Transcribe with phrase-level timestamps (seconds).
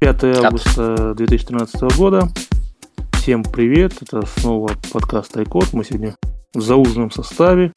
[0.00, 2.26] 5 августа 2013 года.
[3.12, 5.74] Всем привет, это снова подкаст Айкод.
[5.74, 6.16] Мы сегодня
[6.54, 7.74] в зауженном составе.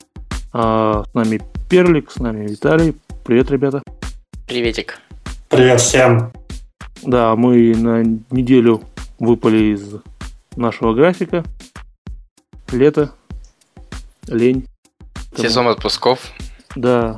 [0.54, 2.96] А с нами Перлик, с нами Виталий.
[3.26, 3.84] Привет, ребята.
[4.48, 5.02] Приветик.
[5.50, 6.32] Привет всем.
[7.02, 8.84] Да, мы на неделю
[9.20, 9.96] выпали из
[10.56, 11.44] нашего графика.
[12.72, 13.12] Лето,
[14.28, 14.66] лень.
[15.36, 16.32] Сезон отпусков.
[16.78, 17.18] Да,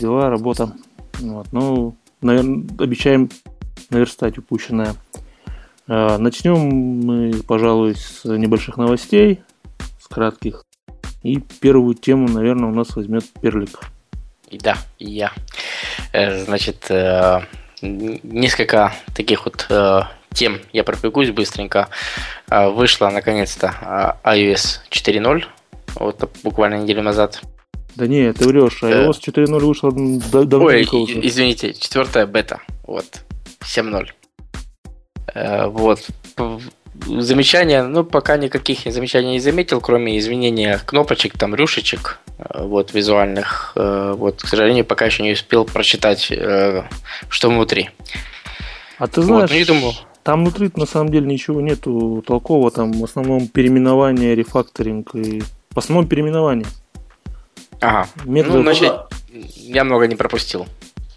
[0.00, 0.72] дела, работа.
[1.20, 1.46] Вот.
[1.52, 3.30] Ну, наверное, обещаем
[3.90, 4.94] наверстать упущенное.
[5.86, 9.42] А, начнем мы, пожалуй, с небольших новостей,
[10.00, 10.64] с кратких.
[11.22, 13.80] И первую тему, наверное, у нас возьмет Перлик.
[14.48, 15.32] И да, я.
[16.12, 17.40] Э, значит, э,
[17.82, 21.88] несколько таких вот э, тем я пробегусь быстренько.
[22.48, 25.44] Вышла наконец-то iOS 4.0,
[25.96, 27.42] вот буквально неделю назад.
[27.94, 30.66] Да не, ты врешь, iOS 4.0 вышла давно.
[30.66, 33.24] Ой, извините, четвертая бета, вот,
[33.62, 34.10] 7.0.
[35.70, 36.10] Вот,
[37.06, 43.72] замечания, ну, пока никаких замечаний не заметил, кроме изменения кнопочек, там, рюшечек, э, вот, визуальных.
[43.76, 46.84] Э, вот, к сожалению, пока еще не успел прочитать, э,
[47.28, 47.90] что внутри.
[48.98, 49.92] А ты знаешь, вот, ну, думаю...
[50.22, 55.78] там внутри на самом деле ничего нету толкового, там в основном переименование, рефакторинг и в
[55.78, 56.66] основном переименование.
[57.80, 58.54] Ага, Метод...
[58.54, 58.92] ну, значит,
[59.30, 60.66] я много не пропустил.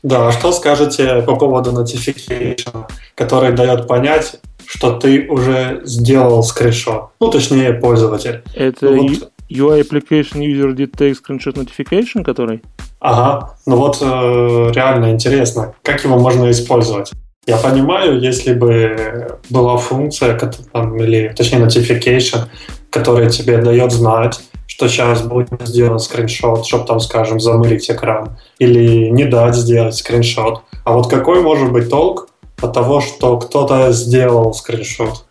[0.04, 7.10] Да, а что скажете по поводу notification, который дает понять, что ты уже сделал скриншот.
[7.20, 8.44] Ну, точнее, пользователь.
[8.54, 9.32] Это ну, вот...
[9.50, 12.62] UI Application User Did Take Screenshot Notification, который?
[13.00, 13.56] Ага.
[13.66, 17.12] Ну вот э, реально интересно, как его можно использовать.
[17.46, 20.38] Я понимаю, если бы была функция,
[20.72, 22.46] там, или точнее notification,
[22.90, 24.40] которая тебе дает знать,
[24.84, 30.62] что сейчас будет сделан скриншот, чтобы там, скажем, замылить экран, или не дать сделать скриншот.
[30.84, 32.28] А вот какой может быть толк
[32.62, 35.26] от того, что кто-то сделал скриншот.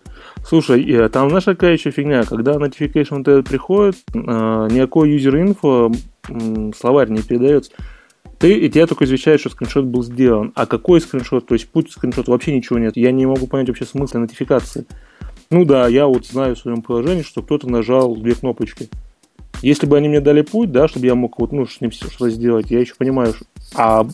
[0.46, 2.24] Слушай, э, там знаешь какая еще фигня?
[2.24, 4.18] Когда notification вот этот приходит, э,
[4.70, 5.94] никакой info
[6.78, 7.72] словарь не передается.
[8.38, 10.52] Ты, и тебя только извещает, что скриншот был сделан.
[10.54, 11.46] А какой скриншот?
[11.46, 12.96] То есть путь скриншот вообще ничего нет.
[12.96, 14.86] Я не могу понять вообще смысла нотификации.
[15.50, 18.88] Ну да, я вот знаю в своем приложении, что кто-то нажал две кнопочки.
[19.62, 22.28] Если бы они мне дали путь, да, чтобы я мог вот, ну, с ним что-то
[22.30, 23.34] сделать, я еще понимаю.
[23.74, 24.06] А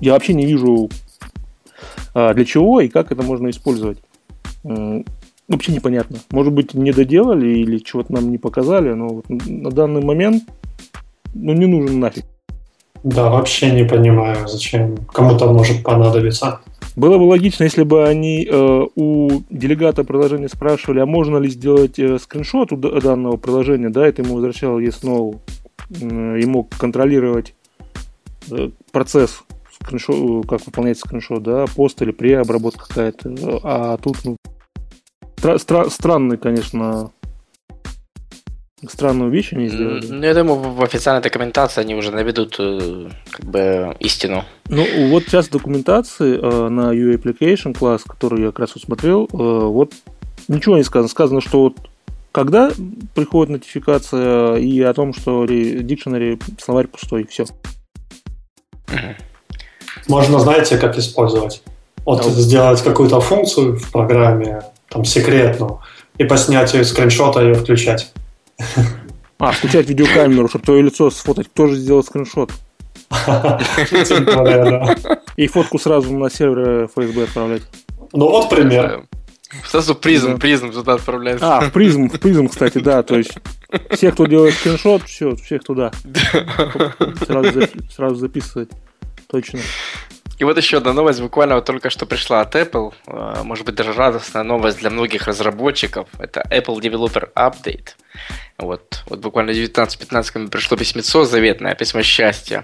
[0.00, 0.88] я вообще не вижу
[2.14, 3.98] а для чего и как это можно использовать?
[4.62, 6.18] Вообще непонятно.
[6.30, 10.44] Может быть, не доделали или чего-то нам не показали, но на данный момент
[11.34, 12.24] ну, не нужен нафиг.
[13.02, 16.60] Да, вообще не понимаю, зачем кому-то может понадобиться.
[16.96, 21.98] Было бы логично, если бы они э, у делегата приложения спрашивали, а можно ли сделать
[21.98, 25.38] э, скриншот у данного приложения, да, это ему возвращал yes, no,
[25.90, 27.54] э, и мог контролировать
[28.50, 29.44] э, процесс
[29.82, 33.60] скриншот, как выполняется скриншот, да, пост или преобработка какая-то.
[33.62, 34.36] А тут, ну,
[35.36, 37.12] стра- стра- странный, конечно,
[38.88, 40.06] странную вещь они сделали.
[40.06, 44.44] Ну, я думаю, в официальной документации они уже наведут э, как бы истину.
[44.68, 49.24] Ну, вот сейчас в документации э, на UI Application класс, который я как раз усмотрел,
[49.24, 49.92] э, вот
[50.48, 51.08] ничего не сказано.
[51.08, 51.76] Сказано, что вот
[52.32, 52.70] когда
[53.14, 57.44] приходит нотификация и о том, что дикшенери словарь пустой, все.
[60.08, 61.62] Можно, знаете, как использовать?
[62.04, 62.30] Вот да.
[62.30, 65.80] сделать какую-то функцию в программе, там, секретную,
[66.18, 68.12] и по снятию скриншота ее включать.
[69.38, 71.48] А, включать видеокамеру, чтобы твое лицо сфотать.
[71.48, 72.52] Кто же сделал скриншот?
[75.36, 77.62] И фотку сразу на сервер ФСБ отправлять.
[78.12, 79.06] Ну вот пример.
[79.64, 81.40] Сразу призм, призм туда отправляешь.
[81.42, 83.02] А, в призм, в призм, кстати, да.
[83.02, 83.32] То есть
[83.90, 85.90] все, кто делает скриншот, все, всех туда.
[87.26, 88.68] Сразу, сразу записывать.
[89.26, 89.58] Точно.
[90.38, 93.74] И вот еще одна новость, буквально вот только что пришла от Apple, э, может быть
[93.74, 96.08] даже радостная новость для многих разработчиков.
[96.18, 97.90] Это Apple Developer Update.
[98.60, 102.62] Вот, вот буквально 19-15 пришло письмецо заветное, письмо счастья.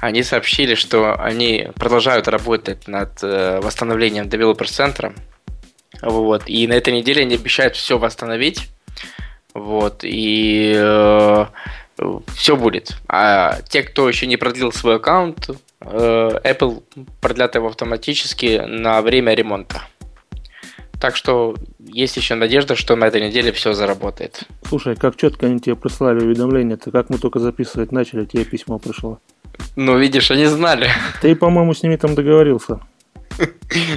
[0.00, 5.14] Они сообщили, что они продолжают работать над э, восстановлением девелопер-центра.
[6.00, 8.68] Вот, и на этой неделе они обещают все восстановить.
[9.52, 11.46] Вот, и э,
[12.34, 12.96] все будет.
[13.08, 15.50] А те, кто еще не продлил свой аккаунт,
[15.80, 16.84] э, Apple
[17.20, 19.82] продлят его автоматически на время ремонта.
[21.00, 24.44] Так что есть еще надежда, что на этой неделе все заработает.
[24.66, 28.78] Слушай, как четко они тебе прислали уведомление, ты как мы только записывать начали, тебе письмо
[28.78, 29.18] пришло.
[29.74, 30.88] Ну, видишь, они знали.
[31.20, 32.80] Ты, по-моему, с ними там договорился.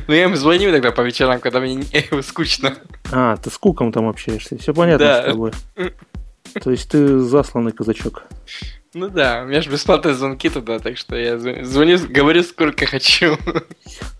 [0.08, 1.84] Ну, я им звоню тогда по вечерам, когда мне
[2.24, 2.76] скучно.
[3.12, 5.52] А, ты с Куком там общаешься, все понятно с тобой.
[6.54, 8.24] То есть ты засланный казачок.
[8.96, 13.38] Ну да, у меня же бесплатные звонки туда, так что я звоню, говорю сколько хочу.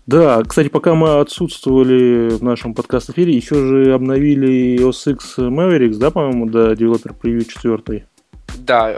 [0.06, 6.10] Да, кстати, пока мы отсутствовали в нашем подкаст-эфире, еще же обновили OS X Mavericks, да,
[6.10, 8.06] по-моему, до Developer Preview 4.
[8.58, 8.92] Да,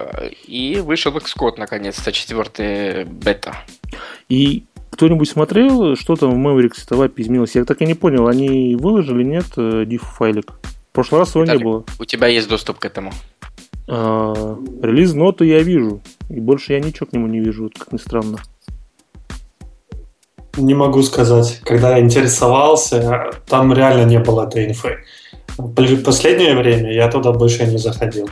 [0.46, 3.56] и вышел Xcode наконец-то, четвертый бета.
[4.28, 7.54] И кто-нибудь смотрел, что там в Mavericks в API изменилось?
[7.54, 10.52] Я так и не понял, они выложили, нет, э, diff файлик?
[10.92, 11.84] В прошлый раз его не было.
[11.98, 13.12] У тебя есть доступ к этому?
[13.88, 16.02] А, релиз ноты я вижу.
[16.28, 18.40] И больше я ничего к нему не вижу, как ни странно.
[20.58, 21.62] Не могу сказать.
[21.64, 24.98] Когда я интересовался, там реально не было этой инфы.
[25.56, 28.28] В последнее время я туда больше не заходил.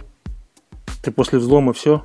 [1.03, 2.05] Ты после взлома все?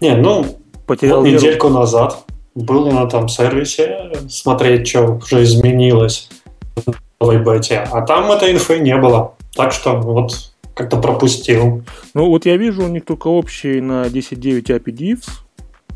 [0.00, 0.46] Не, ну,
[0.86, 2.24] Потерял вот недельку назад
[2.54, 6.30] был на там сервисе смотреть, что уже изменилось
[6.74, 9.34] в новой бете, а там этой инфы не было.
[9.58, 11.82] Так что вот как-то пропустил.
[12.14, 15.28] Ну, вот я вижу у них только общий на 10.9 API Diffs,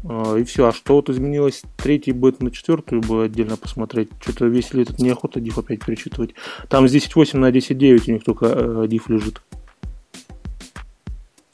[0.04, 0.66] а, и все.
[0.66, 4.08] А что вот изменилось третий бет на четвертую бы отдельно посмотреть.
[4.20, 6.34] Что-то весь лет неохота diff опять перечитывать.
[6.68, 9.40] Там с 10.8 на 10.9 у них только э, diff лежит.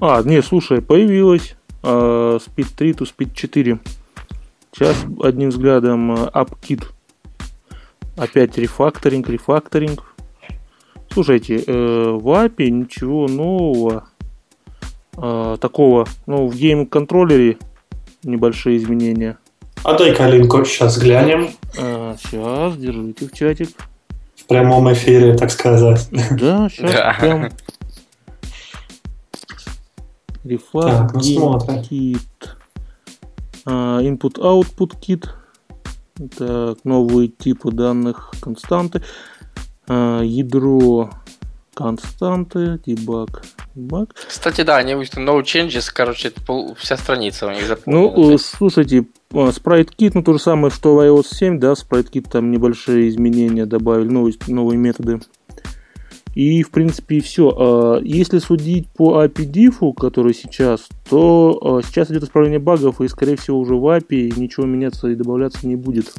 [0.01, 3.79] А, не, слушай, появилась э, Speed 3 to Speed 4.
[4.73, 6.85] Сейчас одним взглядом э, AppKit.
[8.17, 10.08] Опять рефакторинг, рефакторинг.
[11.11, 14.09] Слушайте, э, в API ничего нового
[15.17, 17.59] э, такого, ну, в game controller е
[18.23, 19.39] небольшие изменения.
[19.85, 21.51] А дай-ка линку сейчас глянем.
[21.79, 23.71] А, сейчас, держите в чатик.
[24.37, 26.09] В прямом эфире, так сказать.
[26.11, 27.17] Да, сейчас да.
[27.19, 27.49] прям.
[30.45, 31.75] Refast, ну, смотрим.
[31.81, 32.19] Kit.
[33.67, 35.29] А, Input-Output Kit.
[36.37, 39.03] Так, новые типы данных константы.
[39.89, 41.11] А, ядро
[41.75, 43.45] константы, дебаг,
[43.77, 44.15] дебаг.
[44.27, 46.33] Кстати, да, они выпустили no changes, короче,
[46.77, 48.13] вся страница у них заполнена.
[48.17, 48.47] Ну, есть...
[48.47, 52.51] слушайте, Sprite Kit, ну то же самое, что в iOS 7, да, Sprite Kit там
[52.51, 55.21] небольшие изменения добавили, новые, новые методы.
[56.35, 57.55] И, в принципе, все.
[57.57, 63.37] А, если судить по API Diff, который сейчас, то сейчас идет исправление багов, и, скорее
[63.37, 66.13] всего, уже в API ничего меняться и добавляться не будет.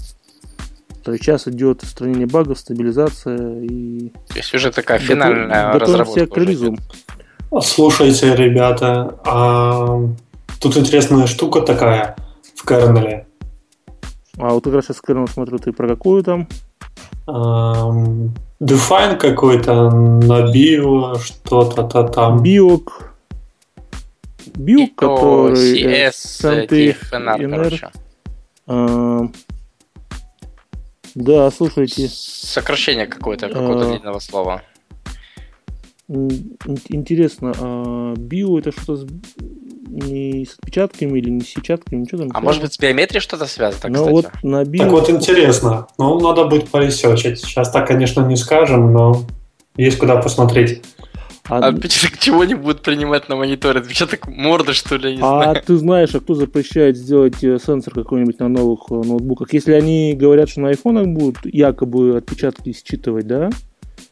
[1.04, 4.10] То есть сейчас идет устранение багов, стабилизация и...
[4.28, 6.28] То есть уже такая финальная Готов, разработка.
[6.28, 6.78] к релизу.
[7.62, 10.00] Слушайте, ребята, а
[10.60, 12.16] тут интересная штука такая
[12.56, 13.26] в кернеле.
[14.38, 16.48] А вот как раз сейчас кернел смотрю, ты про какую там?
[17.28, 18.30] Um,
[18.62, 22.42] define какой-то на био, что-то там.
[22.42, 23.14] Биок.
[24.56, 26.10] Биок, который...
[26.10, 27.90] CS, TFNR, короче.
[31.20, 32.08] Да, слушайте.
[32.08, 33.90] Сокращение какое-то, какого-то а...
[33.90, 34.62] длинного слова.
[36.08, 39.06] Интересно, а био это что-то с...
[39.86, 42.32] не с отпечатками или не с сетчатками, ничего там?
[42.34, 44.84] А может быть с биометрией что-то связано, ну, Вот на био...
[44.84, 47.42] Так вот интересно, ну надо будет поресечить.
[47.42, 49.26] Сейчас так, конечно, не скажем, но
[49.76, 50.82] есть куда посмотреть.
[51.50, 53.80] А, отпечаток чего не будут принимать на мониторе?
[53.80, 55.64] Отпечаток морды, что ли, я не а знаю.
[55.66, 59.52] ты знаешь, а кто запрещает сделать э, сенсор какой-нибудь на новых э, ноутбуках?
[59.52, 63.50] Если они говорят, что на айфонах будут якобы отпечатки считывать, да?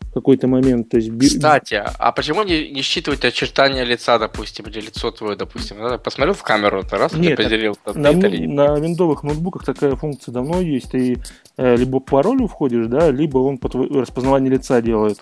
[0.10, 0.90] В какой-то момент.
[0.90, 1.12] То есть...
[1.20, 5.78] Кстати, а почему не, не считывать очертания лица, допустим, или лицо твое, допустим?
[5.78, 7.78] Надо посмотрел в камеру, ты раз Нет, определил.
[7.94, 10.90] На, на виндовых ноутбуках такая функция давно есть.
[10.90, 11.20] Ты
[11.58, 15.20] э, либо по паролю входишь, да, либо он по распознавание лица делает.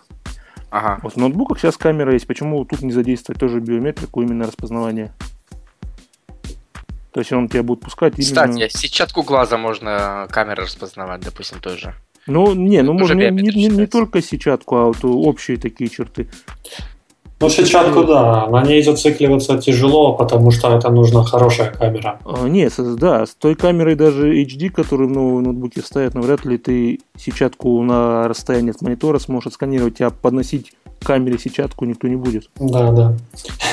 [0.69, 0.99] Ага.
[1.03, 2.27] Вот в ноутбуках сейчас камера есть.
[2.27, 5.13] Почему тут не задействовать тоже биометрику, именно распознавание?
[7.11, 8.47] То есть он тебя будет пускать именно...
[8.47, 11.93] Кстати, сетчатку глаза можно камерой распознавать, допустим, тоже.
[12.27, 16.27] Ну, не, ну можно не, не, не, не только сетчатку, а вот общие такие черты.
[17.45, 18.47] Ну, сетчатку, да.
[18.47, 22.19] На ней зацикливаться тяжело, потому что это нужна хорошая камера.
[22.25, 26.57] А, нет, да, с той камерой даже HD, которую в новые ноутбуки ставят, навряд ли
[26.57, 32.15] ты сетчатку на расстоянии от монитора сможешь отсканировать, а подносить к камере сетчатку никто не
[32.15, 32.49] будет.
[32.55, 33.15] Да, да.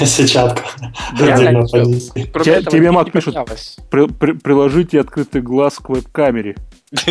[0.05, 0.65] Сетчатка.
[1.17, 3.35] Тебе Мак пишет,
[3.89, 6.57] приложите открытый глаз к веб-камере.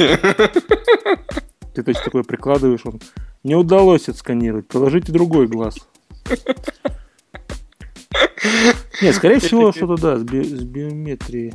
[1.74, 3.00] Ты то есть такой прикладываешь, он
[3.44, 5.78] не удалось отсканировать, приложите другой глаз.
[9.02, 11.54] Нет, скорее всего, что-то да, с, би- с биометрией.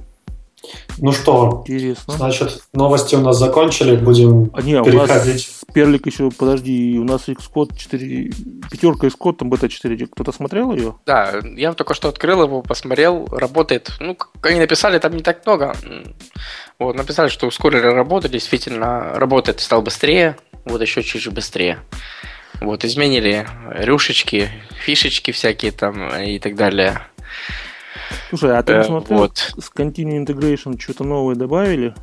[0.99, 2.15] Ну что, Интересно.
[2.15, 4.91] значит, новости у нас закончили, будем а, не, переходить.
[4.91, 8.33] У нас Перлик еще, подожди, у нас Xcode 4,
[8.71, 10.97] пятерка Xcode, там бета 4, кто-то смотрел ее?
[11.05, 15.45] Да, я только что открыл его, посмотрел, работает, ну, как они написали, там не так
[15.45, 15.77] много.
[16.79, 21.79] Вот, написали, что ускорили работу, действительно, работает, стал быстрее, вот еще чуть-чуть быстрее.
[22.61, 24.51] Вот, изменили рюшечки,
[24.85, 27.03] фишечки всякие там и так далее.
[28.31, 29.37] Слушай, а ты посмотрел, вот.
[29.37, 31.95] с Continue Integration что-то новое добавили?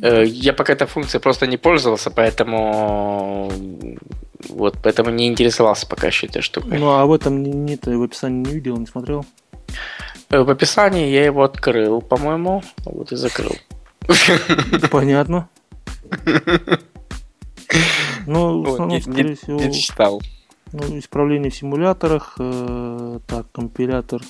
[0.00, 3.50] Я пока этой функцией просто не пользовался, поэтому
[4.48, 6.78] вот поэтому не интересовался пока еще этой штукой.
[6.78, 9.26] Ну а в этом нет, в описании не видел, не смотрел?
[10.28, 13.56] В описании я его открыл, по-моему, вот и закрыл.
[14.90, 15.48] Понятно.
[18.26, 19.60] Ну, в основном, скорее всего...
[19.60, 20.22] Не читал.
[20.72, 24.20] Ну, исправление в симуляторах, э, так, компилятор.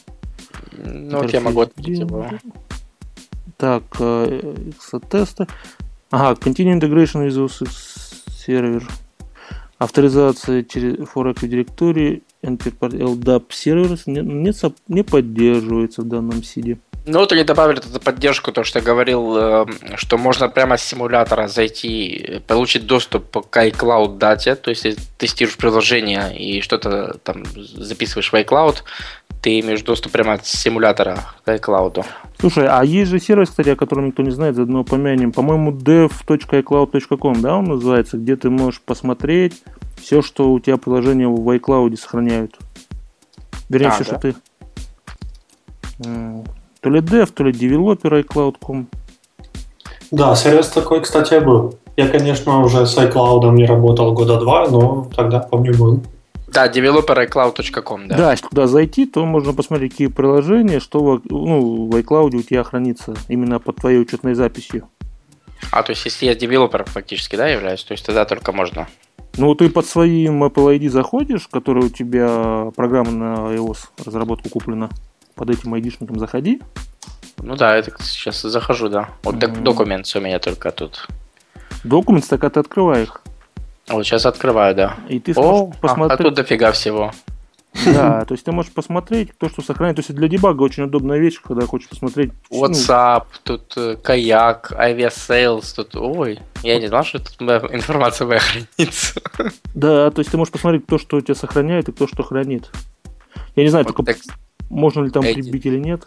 [0.73, 2.27] Ну, вот я могу его.
[3.57, 4.55] Так, э,
[5.11, 5.47] тесты.
[6.11, 7.69] Ага, Continue Integration with
[8.47, 8.83] Server.
[9.79, 14.53] Авторизация через for Active Directory Enterprise LDAP Servers не, не,
[14.89, 16.79] не поддерживается в данном сиде.
[17.09, 20.83] Ну, вот они добавили эту поддержку, то, что я говорил, эм, что можно прямо с
[20.83, 27.45] симулятора зайти, получить доступ к iCloud дате, то есть если тестируешь приложение и что-то там
[27.55, 28.79] записываешь в iCloud,
[29.41, 32.05] ты имеешь доступ прямо с симулятора к iCloud.
[32.41, 35.31] Слушай, а есть же сервис, кстати, о котором никто не знает, заодно помянем.
[35.31, 39.63] По-моему, dev.icloud.com, да, он называется, где ты можешь посмотреть
[39.97, 42.57] все, что у тебя приложение в iCloud сохраняют.
[43.69, 44.05] Вернее, а, все, да?
[44.05, 44.35] что ты
[46.87, 48.87] то ли dev, то ли developer iCloud.com.
[50.13, 51.75] Да, сервис такой, кстати, был.
[51.97, 56.05] Я, конечно, уже с iCloud не работал года два, но тогда, помню, был.
[56.47, 58.17] Да, developer.icloud.com, да.
[58.17, 62.43] Да, если туда зайти, то можно посмотреть, какие приложения, что в, ну, в iCloud у
[62.43, 64.89] тебя хранится именно под твоей учетной записью.
[65.73, 68.87] А, то есть, если я девелопер фактически, да, являюсь, то есть тогда только можно.
[69.37, 74.89] Ну, ты под своим Apple ID заходишь, который у тебя программа на iOS разработку куплена
[75.37, 76.61] под этим айдишником заходи.
[77.39, 79.11] Ну да, это сейчас захожу, да.
[79.23, 79.63] Вот mm-hmm.
[79.63, 81.07] документ у меня только тут.
[81.85, 83.23] Документ, так а ты открывай их.
[83.89, 84.97] Вот сейчас открываю, да.
[85.09, 86.19] И ты О, посмотреть.
[86.19, 87.13] А, а тут дофига всего.
[87.85, 89.97] Да, то есть ты можешь посмотреть то, что сохраняет.
[89.97, 92.33] То есть для дебага очень удобная вещь, когда хочешь посмотреть.
[92.51, 95.95] WhatsApp, ну, тут э, каяк, авиасейлс, тут.
[95.95, 99.21] Ой, я не знал, что тут информация моя хранится.
[99.75, 102.71] Да, то есть ты можешь посмотреть то, что у тебя сохраняет, и то, что хранит.
[103.55, 104.33] Я не знаю, вот только текст.
[104.71, 105.43] Можно ли там Эти.
[105.43, 106.07] прибить или нет?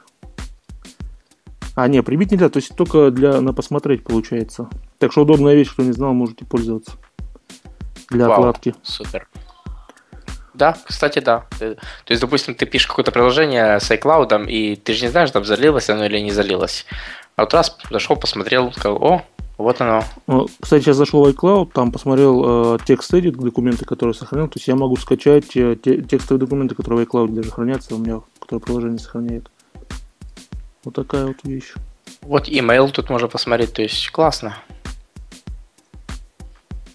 [1.75, 4.69] А, не, прибить нельзя, то есть только для на посмотреть получается.
[4.97, 6.93] Так что удобная вещь, кто не знал, можете пользоваться.
[8.09, 8.75] Для Вау, отладки.
[8.83, 9.29] Супер.
[10.53, 11.45] Да, кстати, да.
[11.57, 11.77] То
[12.09, 15.89] есть, допустим, ты пишешь какое-то приложение с iCloud, и ты же не знаешь, там залилось
[15.89, 16.85] оно или не залилось.
[17.37, 19.21] А вот раз зашел, посмотрел, сказал, о,
[19.57, 20.03] вот оно.
[20.27, 24.47] Ну, кстати, я зашел в iCloud, там посмотрел э, текст edit, документы, которые сохранил.
[24.49, 27.99] То есть я могу скачать э, те, текстовые документы, которые в iCloud даже хранятся, у
[27.99, 29.51] меня, которые приложение сохраняет.
[30.83, 31.73] Вот такая вот вещь.
[32.21, 34.57] Вот email тут можно посмотреть, то есть классно.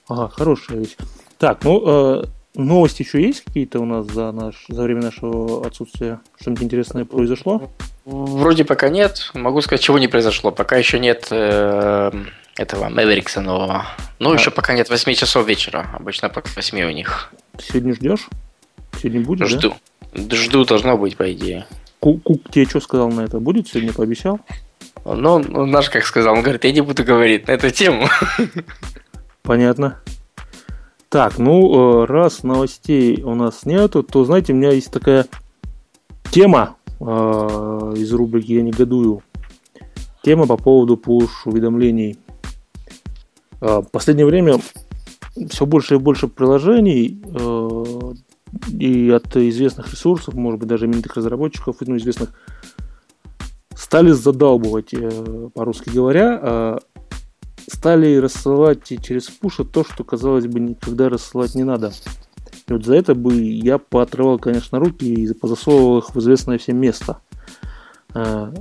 [0.08, 0.96] Ага, хорошая вещь.
[1.38, 2.24] Так, ну, э,
[2.56, 6.20] новости еще есть какие-то у нас за, наш, за время нашего отсутствия?
[6.40, 7.70] Что-нибудь интересное произошло?
[8.04, 9.30] Вроде пока нет.
[9.34, 10.50] Могу сказать, чего не произошло.
[10.50, 12.10] Пока еще нет э,
[12.56, 13.86] этого Мэверикса нового.
[14.18, 14.34] Ну, а.
[14.34, 15.86] еще пока нет 8 часов вечера.
[15.94, 17.32] Обычно по 8 у них.
[17.58, 18.28] Сегодня ждешь?
[19.00, 19.70] Сегодня будет, Жду.
[19.70, 19.76] Да?
[20.14, 21.66] Жду, должно быть, по идее.
[22.00, 23.40] Кук тебе что сказал на это?
[23.40, 24.40] Будет сегодня, пообещал?
[25.04, 28.06] Ну, он, наш как сказал, он говорит, я не буду говорить на эту тему.
[29.42, 30.00] Понятно.
[31.08, 35.26] Так, ну, э, раз новостей у нас нету, то, знаете, у меня есть такая
[36.30, 37.04] тема э,
[37.96, 39.22] из рубрики «Я негодую».
[40.22, 42.18] Тема по поводу push-уведомлений.
[43.60, 44.58] Э, в последнее время
[45.50, 47.83] все больше и больше приложений э,
[48.68, 52.30] и от известных ресурсов, может быть, даже именитых разработчиков, ну, известных,
[53.76, 56.78] стали задалбывать, э, по-русски говоря, а
[57.70, 61.92] стали рассылать через пуша то, что, казалось бы, никогда рассылать не надо.
[62.66, 66.78] И вот за это бы я поотрывал, конечно, руки и позасовывал их в известное всем
[66.78, 67.18] место.
[68.14, 68.52] А,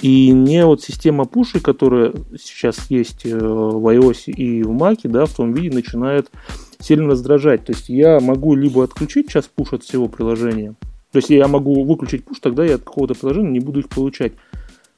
[0.00, 5.24] и не вот система пуши, которая сейчас есть э, в iOS и в Mac, да,
[5.24, 6.30] в том виде начинает
[6.78, 7.64] сильно раздражать.
[7.64, 10.74] То есть я могу либо отключить сейчас пуш от всего приложения,
[11.12, 14.32] то есть я могу выключить пуш, тогда я от какого-то приложения не буду их получать.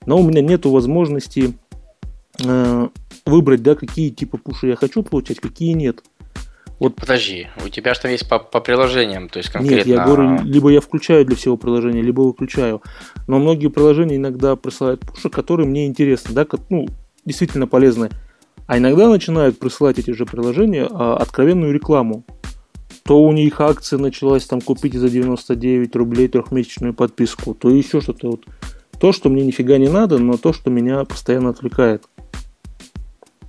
[0.04, 1.54] Но у меня нет возможности
[2.44, 2.88] э,
[3.24, 6.02] выбрать, да, какие типы пуши я хочу получать, какие нет.
[6.78, 6.94] Вот.
[6.94, 9.76] Подожди, у тебя что есть по, по приложениям, то есть конкретно...
[9.76, 12.82] Нет, я говорю, либо я включаю для всего приложения, либо выключаю.
[13.26, 16.86] Но многие приложения иногда присылают пуши, которые мне интересны, да, как, ну,
[17.24, 18.10] действительно полезны.
[18.66, 22.24] А иногда начинают присылать эти же приложения а, откровенную рекламу.
[23.02, 28.30] То у них акция началась там купить за 99 рублей трехмесячную подписку, то еще что-то
[28.30, 28.44] вот.
[29.00, 32.04] То, что мне нифига не надо, но то, что меня постоянно отвлекает.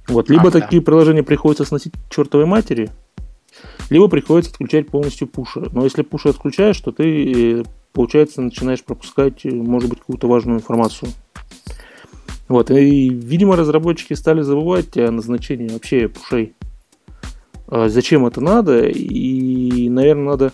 [0.07, 0.85] Вот, либо а, такие да.
[0.85, 2.89] приложения приходится сносить чертовой матери,
[3.89, 5.67] либо приходится отключать полностью пуши.
[5.71, 11.11] Но если пуши отключаешь, то ты э, получается, начинаешь пропускать, может быть, какую-то важную информацию.
[12.47, 16.55] Вот, и, видимо, разработчики стали забывать о назначении вообще пушей.
[17.67, 18.87] А зачем это надо?
[18.87, 20.53] И, наверное, надо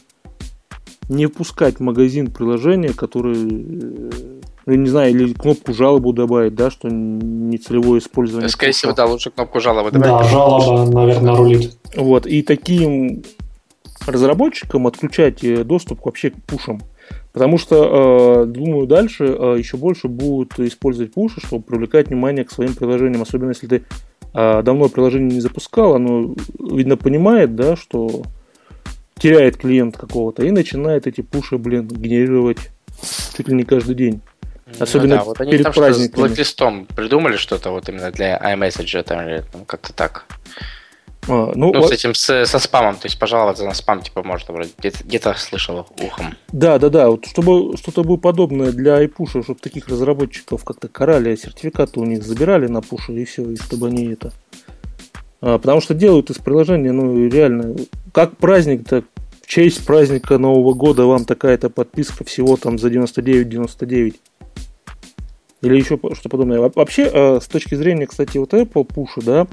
[1.08, 6.90] не впускать в магазин приложения, которые, ну, не знаю, или кнопку жалобу добавить, да, что
[6.90, 8.50] не целевое использование.
[8.50, 10.24] Скорее всего, да, лучше кнопку жалобы добавить.
[10.24, 11.78] Да, жалоба, наверное, рулит.
[11.96, 13.24] Вот, и таким
[14.06, 16.82] разработчикам отключать э, доступ вообще к пушам.
[17.34, 22.52] Потому что, э, думаю, дальше э, еще больше будут использовать пуши, чтобы привлекать внимание к
[22.52, 23.22] своим приложениям.
[23.22, 23.84] Особенно если ты
[24.34, 28.24] давно приложение не запускал, оно, видно, понимает, да, что
[29.18, 32.58] теряет клиент какого-то и начинает эти пуши, блин, генерировать
[33.36, 34.20] чуть ли не каждый день.
[34.78, 36.26] Особенно ну, да, вот они перед там праздниками.
[36.26, 40.26] С блэклистом придумали что-то вот именно для iMessage там, или там, как-то так.
[41.28, 41.90] А, ну, ну вот...
[41.90, 45.36] с этим, с, со спамом, то есть пожаловаться на спам, типа, можно вроде где-то, где-то
[45.38, 46.36] слышал ухом.
[46.52, 51.36] Да, да, да, вот чтобы что-то было подобное для iPush, чтобы таких разработчиков как-то карали,
[51.36, 54.34] сертификаты у них забирали на пуши и все, и чтобы они это...
[55.42, 57.76] А, потому что делают из приложения, ну, реально,
[58.14, 59.06] как праздник, так
[59.42, 64.16] в честь праздника Нового года вам такая-то подписка всего там за 99,99.
[65.62, 66.60] Или еще что подобное.
[66.74, 69.48] Вообще, а, с точки зрения, кстати, вот Apple пуша, да,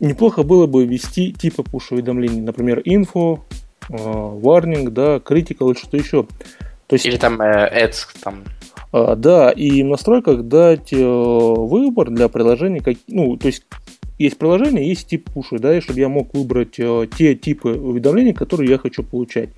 [0.00, 3.40] неплохо было бы ввести типы пуш-уведомлений, например, info,
[3.88, 6.26] warning, да, critical или что-то еще.
[6.86, 8.42] То есть, или там э, ads, там.
[8.92, 13.64] А, да, и в настройках дать э, выбор для приложений, как, ну, то есть
[14.18, 18.32] есть приложение, есть тип пуши, да, и чтобы я мог выбрать э, те типы уведомлений,
[18.32, 19.50] которые я хочу получать.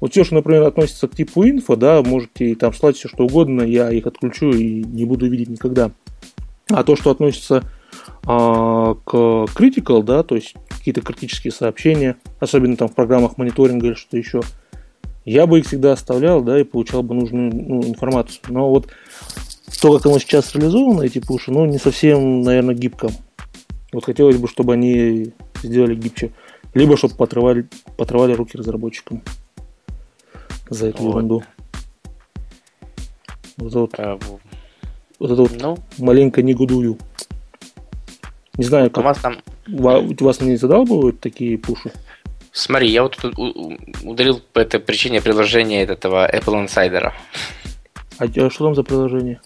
[0.00, 3.62] Вот все, что, например, относится к типу инфо, да, можете там слать все, что угодно,
[3.62, 5.90] я их отключу и не буду видеть никогда.
[6.70, 7.64] А то, что относится
[8.30, 9.14] а, к
[9.56, 14.42] critical, да, то есть какие-то критические сообщения, особенно там в программах мониторинга или что-то еще,
[15.24, 18.42] я бы их всегда оставлял, да, и получал бы нужную ну, информацию.
[18.48, 18.88] Но вот
[19.80, 23.08] то, как оно сейчас реализовано, эти пуши, ну, не совсем, наверное, гибко.
[23.94, 25.32] Вот хотелось бы, чтобы они
[25.62, 26.32] сделали гибче.
[26.74, 27.66] Либо чтобы потрывали,
[27.96, 29.22] потрывали руки разработчикам
[30.68, 31.08] за эту вот.
[31.08, 31.42] ерунду.
[33.56, 34.18] Вот это вот, а,
[35.18, 36.98] вот, это вот ну, маленько негодую.
[38.58, 39.04] Не знаю, как...
[39.04, 39.38] У вас, там...
[39.66, 41.92] у вас не задалбывают такие пуши?
[42.52, 43.38] Смотри, я вот тут
[44.02, 47.12] удалил по этой причине приложение этого Apple Insider.
[48.18, 49.40] А, а что там за приложение?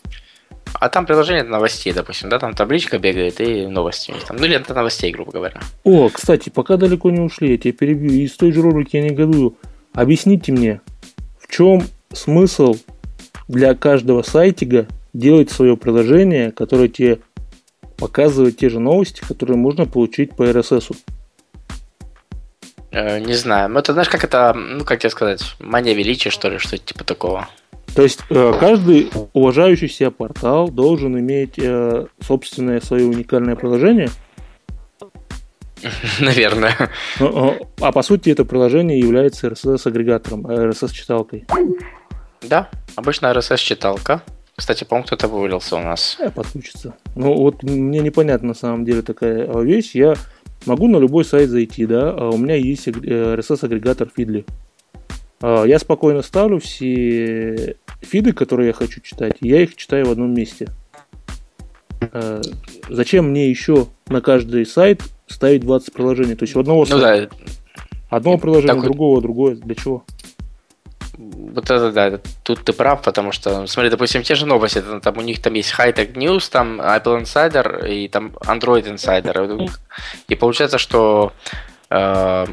[0.74, 4.14] А там приложение новостей, допустим, да, там табличка бегает и новости.
[4.26, 5.60] Там, ну, лента новостей, грубо говоря.
[5.84, 8.10] О, кстати, пока далеко не ушли, я тебя перебью.
[8.12, 9.56] Из той же рубрики я негодую.
[9.92, 10.80] Объясните мне,
[11.38, 12.76] в чем смысл
[13.46, 17.18] для каждого сайтига делать свое приложение, которое тебе
[18.02, 20.96] показывать те же новости, которые можно получить по RSS.
[22.90, 23.68] Э, не знаю.
[23.68, 27.04] Ну, это знаешь, как это, ну, как тебе сказать, мания величия, что ли, что-то типа
[27.04, 27.48] такого.
[27.94, 34.10] То есть э, каждый уважающий себя портал должен иметь э, собственное свое уникальное приложение.
[36.18, 36.90] Наверное.
[37.20, 41.46] А, а по сути это приложение является RSS-агрегатором, RSS-читалкой.
[42.42, 44.22] Да, обычно RSS-читалка.
[44.56, 46.16] Кстати, по-моему, кто-то вывалился у нас.
[46.20, 46.94] Я подключится.
[47.14, 49.94] Ну, вот мне непонятно на самом деле такая вещь.
[49.94, 50.14] Я
[50.66, 54.44] могу на любой сайт зайти, да, а у меня есть RSS-агрегатор Feedly.
[55.40, 60.10] А, я спокойно ставлю все фиды, которые я хочу читать, и я их читаю в
[60.10, 60.68] одном месте.
[62.12, 62.40] А,
[62.88, 66.36] зачем мне еще на каждый сайт ставить 20 приложений?
[66.36, 68.16] То есть у одного, ну, сайта, да.
[68.16, 68.84] одного приложения, Такой...
[68.84, 69.56] другого, другое.
[69.56, 70.04] Для чего?
[71.54, 75.20] Вот это да, тут ты прав, потому что, смотри, допустим, те же новости, там у
[75.20, 79.70] них там есть Hightech News, там Apple Insider и там Android Insider.
[80.28, 81.32] И получается, что
[81.90, 82.46] э,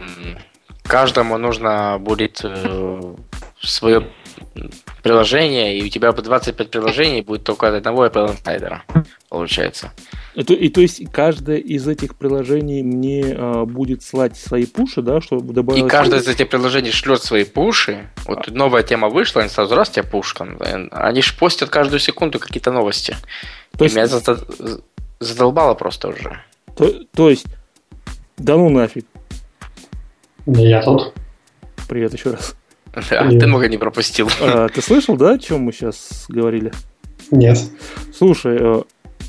[0.84, 3.16] каждому нужно будет э,
[3.62, 4.08] свое
[5.04, 8.80] приложение, и у тебя по 25 приложений будет только от одного Apple Insider,
[9.30, 9.92] получается.
[10.36, 15.02] И то, и то есть каждое из этих приложений мне э, будет слать свои пуши,
[15.02, 15.84] да, чтобы добавить.
[15.84, 18.10] И каждое из этих приложений шлет свои пуши.
[18.26, 18.52] Вот а.
[18.52, 20.48] новая тема вышла, они сразу раз тебе пушка.
[20.92, 23.18] Они ж постят каждую секунду какие-то новости.
[23.78, 23.96] То есть...
[23.96, 24.08] И меня
[25.20, 26.42] задолбало просто уже.
[26.76, 27.48] То, то есть,
[28.38, 29.06] да ну нафиг.
[30.46, 31.14] Я тут.
[31.88, 32.56] Привет еще раз.
[32.94, 34.30] Да, ты много не пропустил.
[34.42, 36.72] А, ты слышал, да, о чем мы сейчас говорили?
[37.32, 37.60] Нет.
[38.14, 38.82] Слушай, э,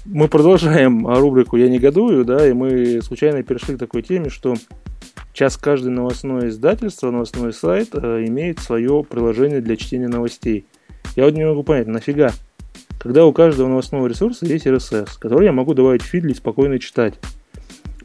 [0.06, 4.54] мы продолжаем рубрику «Я негодую», да, и мы случайно перешли к такой теме, что
[5.34, 10.66] сейчас каждое новостное издательство, новостной сайт э, имеет свое приложение для чтения новостей.
[11.16, 12.32] Я вот не могу понять, нафига?
[12.98, 16.78] Когда у каждого новостного ресурса есть RSS, который я могу добавить в фид и спокойно
[16.78, 17.14] читать.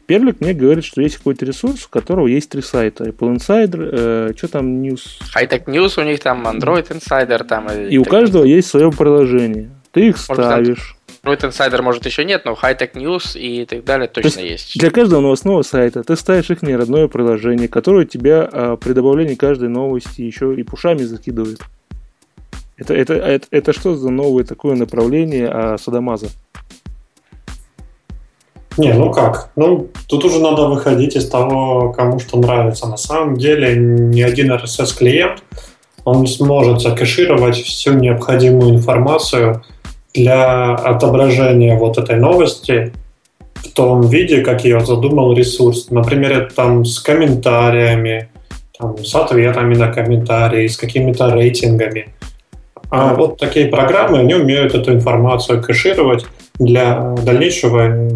[0.06, 3.04] Перлик мне говорит, что есть какой-то ресурс, у которого есть три сайта.
[3.04, 5.20] Apple Insider, э, что там, News.
[5.34, 7.68] Hightech News у них там, Android Insider там.
[7.70, 9.70] И, и у каждого есть свое приложение.
[9.90, 10.96] Ты их Может, ставишь.
[11.24, 14.78] Android Insider, может, еще нет, но Hightech News и так далее точно То есть, есть.
[14.78, 19.68] Для каждого новостного сайта ты ставишь их родное приложение, которое тебя а, при добавлении каждой
[19.68, 21.60] новости еще и пушами закидывает.
[22.76, 26.28] Это, это, это, это что за новое такое направление а, Садамаза?
[28.76, 29.50] Не, ну как?
[29.56, 32.86] Ну, тут уже надо выходить из того, кому что нравится.
[32.86, 35.42] На самом деле, ни один RSS-клиент,
[36.04, 39.64] он не сможет закэшировать всю необходимую информацию
[40.14, 42.92] для отображения вот этой новости
[43.54, 45.90] в том виде, как ее задумал ресурс.
[45.90, 48.28] Например, там с комментариями,
[48.78, 52.08] там, с ответами на комментарии, с какими-то рейтингами.
[52.90, 56.26] А вот такие программы, они умеют эту информацию кэшировать
[56.58, 58.10] для дальнейшего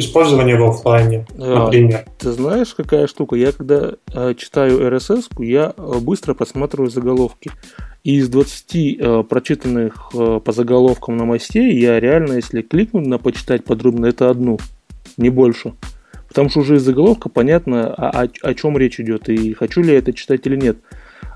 [0.00, 2.04] использования в офлайне, а, например.
[2.18, 3.36] Ты знаешь, какая штука?
[3.36, 7.50] Я когда э, читаю RSS, я э, быстро просматриваю заголовки.
[8.02, 13.64] И из 20 э, прочитанных э, по заголовкам новостей я реально, если кликну на почитать
[13.64, 14.58] подробно, это одну,
[15.16, 15.74] не больше.
[16.28, 19.92] Потому что уже из заголовка понятно, о, о, о чем речь идет и хочу ли
[19.92, 20.78] я это читать или нет.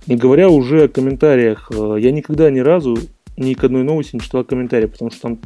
[0.07, 2.97] Не говоря уже о комментариях, э, я никогда ни разу
[3.37, 5.39] ни к одной новости не читал комментарии, потому что там,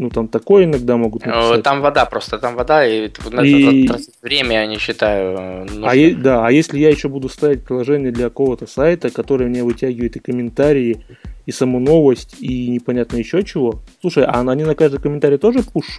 [0.00, 1.62] ну, там такое иногда могут э, написать.
[1.62, 3.10] Там вода просто, там вода, и
[3.42, 3.86] и...
[4.22, 5.36] время я не считаю.
[5.38, 9.44] Э, а е- да, а если я еще буду ставить приложение для какого-то сайта, которое
[9.44, 11.04] мне вытягивает и комментарии,
[11.44, 13.82] и саму новость, и непонятно еще чего.
[14.00, 15.98] Слушай, а они на каждый комментарий тоже пуш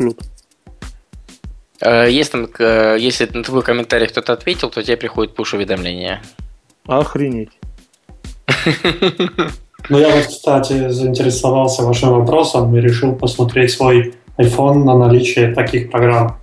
[1.80, 6.24] э, Если, если на твой комментарий кто-то ответил, то тебе приходит пуш-уведомление.
[6.88, 7.52] Охренеть.
[9.90, 15.92] Ну, я вот, кстати, заинтересовался вашим вопросом и решил посмотреть свой iPhone на наличие таких
[15.92, 16.38] программ.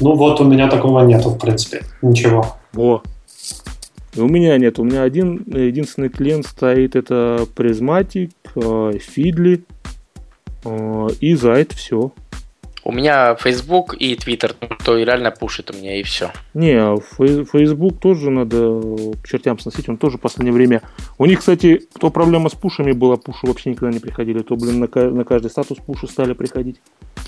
[0.00, 1.82] Ну, вот у меня такого нету, в принципе.
[2.02, 2.56] Ничего.
[2.76, 3.00] О,
[4.16, 4.78] и у меня нет.
[4.78, 9.62] У меня один единственный клиент стоит, это Prismatic, Feedly,
[10.64, 12.12] э, и за это все.
[12.86, 16.30] У меня Facebook и Twitter, то реально пушит у меня и все.
[16.54, 16.96] Не,
[17.44, 18.80] Facebook тоже надо
[19.20, 20.82] к чертям сносить, он тоже в последнее время.
[21.18, 24.78] У них, кстати, кто проблема с пушами была, пуши вообще никогда не приходили, то, блин,
[24.78, 26.76] на, на каждый статус пуши стали приходить.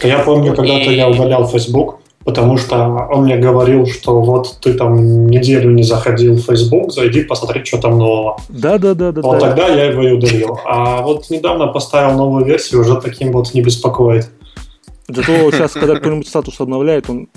[0.00, 0.94] Я помню, когда-то и...
[0.94, 6.36] я удалял Facebook, потому что он мне говорил, что вот ты там неделю не заходил
[6.36, 8.40] в Facebook, зайди, посмотри, что там нового.
[8.48, 9.22] Да, да, да, да.
[9.22, 9.48] Вот да.
[9.48, 10.60] тогда я его и удалил.
[10.64, 14.30] А вот недавно поставил новую версию, уже таким вот не беспокоит.
[15.08, 17.28] Зато сейчас, когда кто-нибудь статус обновляет, он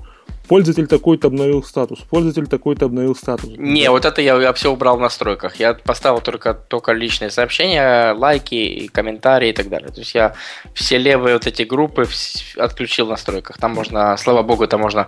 [0.48, 3.50] пользователь такой-то обновил статус, пользователь такой-то обновил статус.
[3.58, 5.56] Не, вот это я, я все убрал в настройках.
[5.56, 9.90] Я поставил только, только личные сообщения, лайки, комментарии и так далее.
[9.90, 10.36] То есть я
[10.74, 12.06] все левые вот эти группы
[12.58, 13.58] отключил в настройках.
[13.58, 15.08] Там можно, слава богу, там можно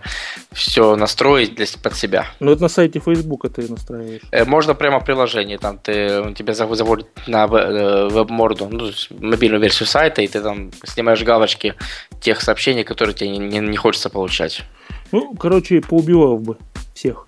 [0.52, 2.26] все настроить для, под себя.
[2.40, 4.22] Ну это на сайте Facebook ты настраиваешь.
[4.32, 9.62] Э, можно прямо в приложении, там ты, он тебя заводит на э, веб-морду, ну, мобильную
[9.62, 11.76] версию сайта, и ты там снимаешь галочки
[12.22, 14.64] тех сообщений, которые тебе не, не, не хочется получать.
[15.14, 16.58] Ну, короче, поубивал бы
[16.96, 17.28] всех.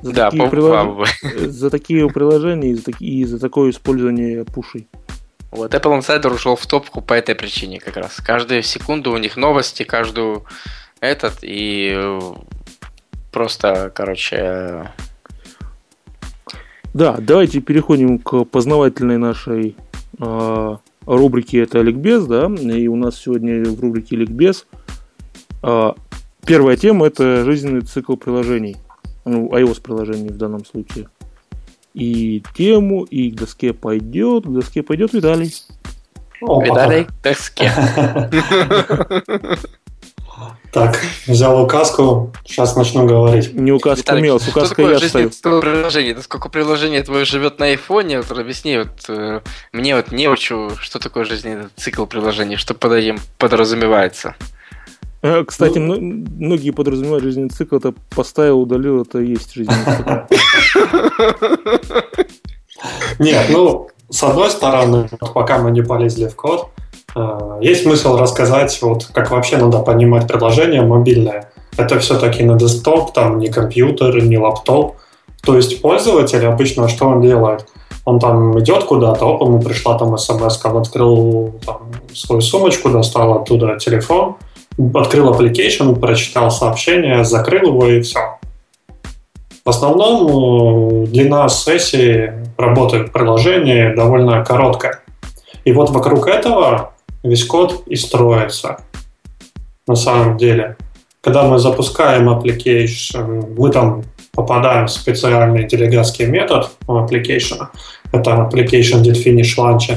[0.00, 0.96] За да, такие прилож...
[0.96, 1.04] бы.
[1.50, 3.04] За такие приложения и за, таки...
[3.04, 4.88] и за такое использование пушей.
[5.50, 8.16] Вот Apple Insider ушел в топку по этой причине как раз.
[8.16, 10.44] Каждую секунду у них новости, каждую
[11.00, 12.20] этот, и э,
[13.30, 14.90] просто, короче...
[16.94, 19.76] Да, давайте переходим к познавательной нашей
[20.18, 24.66] э, рубрике «Это Ликбез», да, и у нас сегодня в рубрике «Ликбез»
[25.62, 25.92] э,
[26.48, 28.78] Первая тема– это жизненный цикл приложений.
[29.26, 31.10] Ну, iOS-приложений в данном случае.
[31.92, 35.54] И тему, и к доске пойдет, к доске пойдет Виталий.
[36.40, 37.70] О, Виталий к доске.
[40.70, 43.52] Так, взял указку, сейчас начну говорить.
[43.54, 45.30] Не указку Виталик, имел, с указкой я стою.
[45.60, 46.14] приложение?
[46.14, 49.40] Насколько приложение твое живет на айфоне, вот объясни вот, э,
[49.72, 54.36] мне вот не учу, что такое жизненный цикл приложений, что под этим подразумевается.
[55.22, 60.10] Э, кстати, ну, многие подразумевают жизненный цикл, это поставил, удалил, это и есть жизненный цикл.
[63.18, 66.68] Нет, ну, с одной стороны, пока мы не полезли в код,
[67.16, 71.50] э, есть смысл рассказать, вот как вообще надо понимать приложение мобильное.
[71.76, 74.96] Это все-таки на десктоп, там не компьютер, не лаптоп.
[75.42, 77.66] То есть пользователь обычно что он делает?
[78.04, 83.34] Он там идет куда-то, оп, ему пришла там смс, он открыл там, свою сумочку, достал
[83.34, 84.36] оттуда телефон,
[84.94, 88.38] открыл application, прочитал сообщение, закрыл его и все.
[89.64, 95.00] В основном э, длина сессии работы приложения довольно короткая.
[95.64, 98.78] И вот вокруг этого весь код и строится
[99.86, 100.76] на самом деле.
[101.20, 107.66] когда мы запускаем application, мы там попадаем в специальный делегатский метод application.
[108.12, 109.90] Это application did finish launch.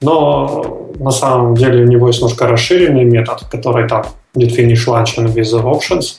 [0.00, 4.04] Но на самом деле у него есть немножко расширенный метод, который там
[4.36, 6.18] did finish launch with options.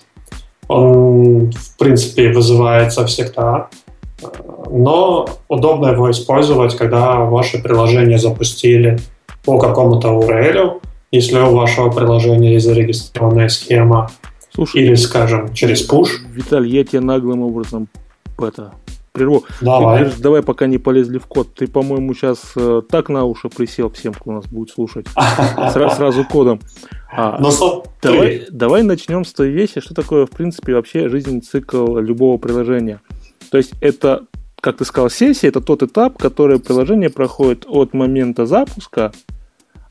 [0.67, 3.69] Он, в принципе, вызывается всегда,
[4.69, 8.99] но удобно его использовать, когда ваше приложение запустили
[9.45, 14.09] по какому-то URL, если у вашего приложения есть зарегистрированная схема,
[14.53, 16.09] Слушай, или, скажем, через push.
[16.33, 17.87] Виталий, я тебе наглым образом
[18.39, 18.73] это
[19.17, 19.43] прерву.
[19.61, 19.79] Давай.
[19.79, 21.53] Ты говоришь, давай, пока не полезли в код.
[21.53, 25.07] Ты, по-моему, сейчас э, так на уши присел всем, кто нас будет слушать.
[25.15, 26.59] Сра- сразу кодом.
[27.11, 31.41] А, Но, ну, давай, давай начнем с той вещи, что такое, в принципе, вообще жизненный
[31.41, 33.01] цикл любого приложения.
[33.49, 34.23] То есть это,
[34.61, 39.11] как ты сказал, сессия, это тот этап, который приложение проходит от момента запуска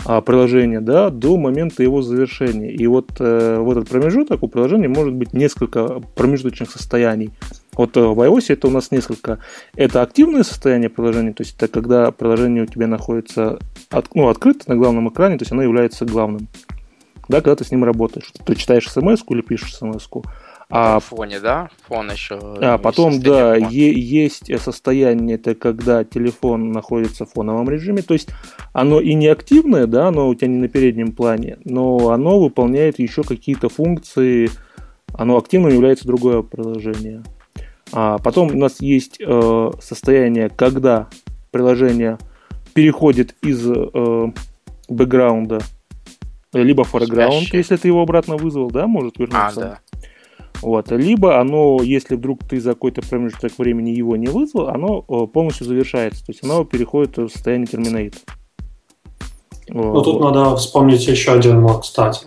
[0.04, 2.72] приложения да, до момента его завершения.
[2.72, 7.30] И вот э, в этот промежуток у приложения может быть несколько промежуточных состояний.
[7.76, 9.38] Вот э, в iOS это у нас несколько.
[9.74, 13.58] Это активное состояние приложения, то есть это когда приложение у тебя находится
[13.90, 16.48] от, ну, открыто на главном экране, то есть оно является главным.
[17.28, 18.32] Да, когда ты с ним работаешь.
[18.44, 20.24] Ты читаешь смс или пишешь смс -ку.
[20.68, 21.68] А, фоне, да?
[21.86, 22.38] Фон еще.
[22.60, 28.02] А потом, да, е- есть состояние, это когда телефон находится в фоновом режиме.
[28.02, 28.30] То есть
[28.72, 32.98] оно и не активное, да, оно у тебя не на переднем плане, но оно выполняет
[32.98, 34.50] еще какие-то функции.
[35.14, 37.22] Оно активным является другое приложение.
[37.92, 41.08] А потом у нас есть э, состояние, когда
[41.52, 42.18] приложение
[42.74, 44.32] переходит из э,
[44.88, 45.60] бэкграунда
[46.52, 49.46] либо форграунд, если ты его обратно вызвал, да, может вернуться.
[49.46, 49.78] А, да.
[50.62, 50.90] Вот.
[50.90, 55.66] Либо оно, если вдруг ты за какой-то промежуток времени его не вызвал, оно э, полностью
[55.66, 56.24] завершается.
[56.24, 58.14] То есть оно переходит в состояние терминейт.
[59.68, 62.26] Ну, тут надо вспомнить еще один мод, кстати.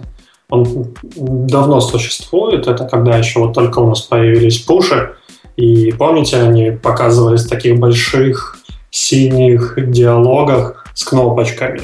[0.50, 0.66] Он
[1.04, 2.68] давно существует.
[2.68, 5.16] Это когда еще вот только у нас появились пуши.
[5.56, 8.58] И помните, они показывались в таких больших
[8.92, 11.82] синих диалогах с кнопочками.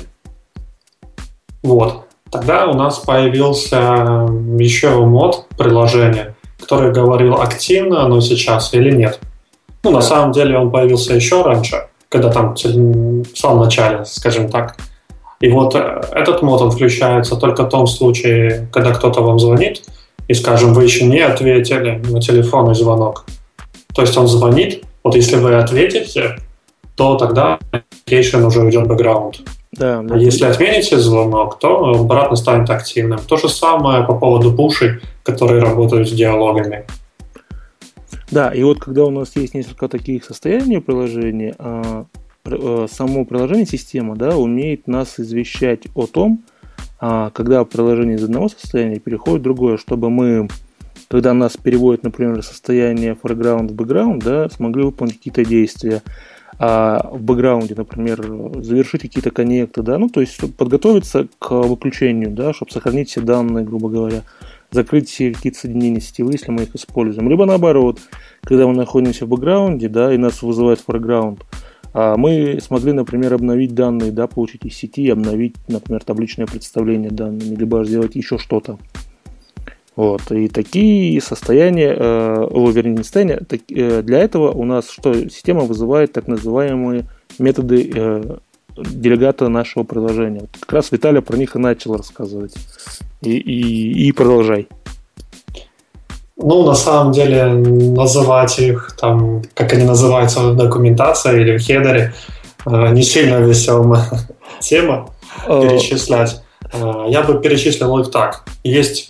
[1.63, 2.05] Вот.
[2.31, 4.27] Тогда у нас появился
[4.59, 6.34] еще мод приложения,
[6.65, 9.19] который говорил, активно оно сейчас или нет.
[9.83, 14.75] Ну, на самом деле он появился еще раньше, когда там в самом начале, скажем так.
[15.39, 19.83] И вот э, этот мод, он включается только в том случае, когда кто-то вам звонит,
[20.27, 23.25] и, скажем, вы еще не ответили на телефонный звонок.
[23.93, 26.37] То есть он звонит, вот если вы ответите,
[26.95, 29.41] то тогда application уже уйдет в бэкграунд.
[29.73, 30.15] Да, да.
[30.15, 33.19] А если отмените звонок, то обратно станет активным.
[33.19, 36.85] То же самое по поводу пушей, которые работают с диалогами.
[38.31, 42.05] Да, и вот когда у нас есть несколько таких состояний приложения, а,
[42.45, 46.43] а, само приложение, система, да, умеет нас извещать о том,
[46.97, 50.47] когда приложение из одного состояния переходит в другое, чтобы мы,
[51.09, 56.01] когда нас переводят, например, состояние foreground в background, да, смогли выполнить какие-то действия
[56.57, 58.21] а в бэкграунде, например,
[58.61, 63.65] завершить какие-то коннекты, да, ну, то есть подготовиться к выключению, да, чтобы сохранить все данные,
[63.65, 64.23] грубо говоря,
[64.71, 67.29] закрыть все какие-то соединения сетевые, если мы их используем.
[67.29, 67.99] Либо наоборот,
[68.41, 71.45] когда мы находимся в бэкграунде, да, и нас вызывает форграунд,
[71.93, 77.55] а мы смогли, например, обновить данные, да, получить из сети, обновить, например, табличное представление данными,
[77.55, 78.77] либо сделать еще что-то.
[79.95, 80.31] Вот.
[80.31, 85.13] И такие состояния, э, о, вернее, не состояния, так, э, для этого у нас что?
[85.29, 87.05] Система вызывает так называемые
[87.39, 88.37] методы э,
[88.77, 90.41] делегата нашего приложения.
[90.41, 92.53] Вот как раз Виталий про них и начал рассказывать.
[93.21, 94.67] И, и, и продолжай.
[96.37, 102.13] Ну, на самом деле, называть их, там, как они называются в документации или в хедере,
[102.65, 104.05] э, не сильно веселая
[104.59, 105.09] тема
[105.47, 106.41] э, перечислять.
[106.73, 108.43] Э, я бы перечислил их так.
[108.65, 109.07] Есть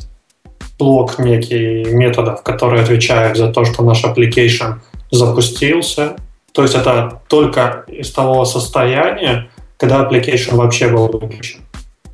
[0.78, 4.76] блок некий методов, которые отвечают за то, что наш application
[5.12, 6.16] запустился.
[6.52, 11.62] То есть это только из того состояния, когда application вообще был выключен.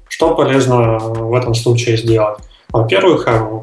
[0.08, 2.40] Что полезно в этом случае сделать?
[2.70, 3.62] Во-первых, э,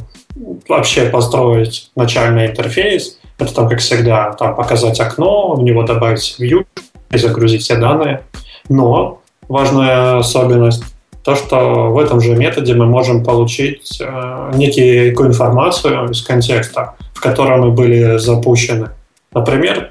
[0.68, 3.18] вообще построить начальный интерфейс.
[3.38, 6.66] Это там, как всегда, там показать окно, в него добавить view
[7.10, 8.22] и загрузить все данные.
[8.68, 10.84] Но важная особенность
[11.28, 17.20] то, что в этом же методе мы можем получить э, некую информацию из контекста, в
[17.20, 18.88] котором мы были запущены.
[19.34, 19.90] Например,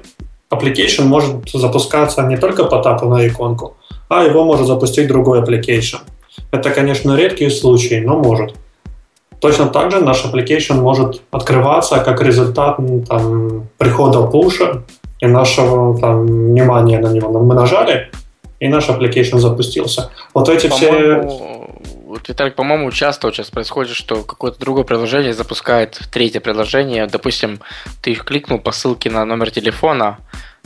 [0.50, 3.76] application может запускаться не только по тапу на иконку,
[4.08, 5.98] а его может запустить другой application.
[6.50, 8.56] Это, конечно, редкие случаи, но может.
[9.40, 14.82] Точно так же наш application может открываться как результат там, прихода пуша
[15.20, 17.38] и нашего там, внимания на него.
[17.38, 18.10] Мы нажали,
[18.60, 20.10] и наш application запустился.
[20.34, 21.22] Вот эти все...
[22.04, 27.06] Вот, Виталик, по-моему, часто сейчас происходит, что какое-то другое приложение запускает третье приложение.
[27.06, 27.60] Допустим,
[28.00, 30.18] ты кликнул по ссылке на номер телефона,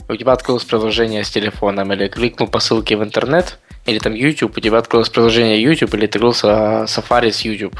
[0.07, 4.57] у тебя открылось приложение с телефоном, или кликнул по ссылке в интернет, или там YouTube,
[4.57, 7.77] у тебя открылось приложение YouTube, или ты открылся Safari с YouTube.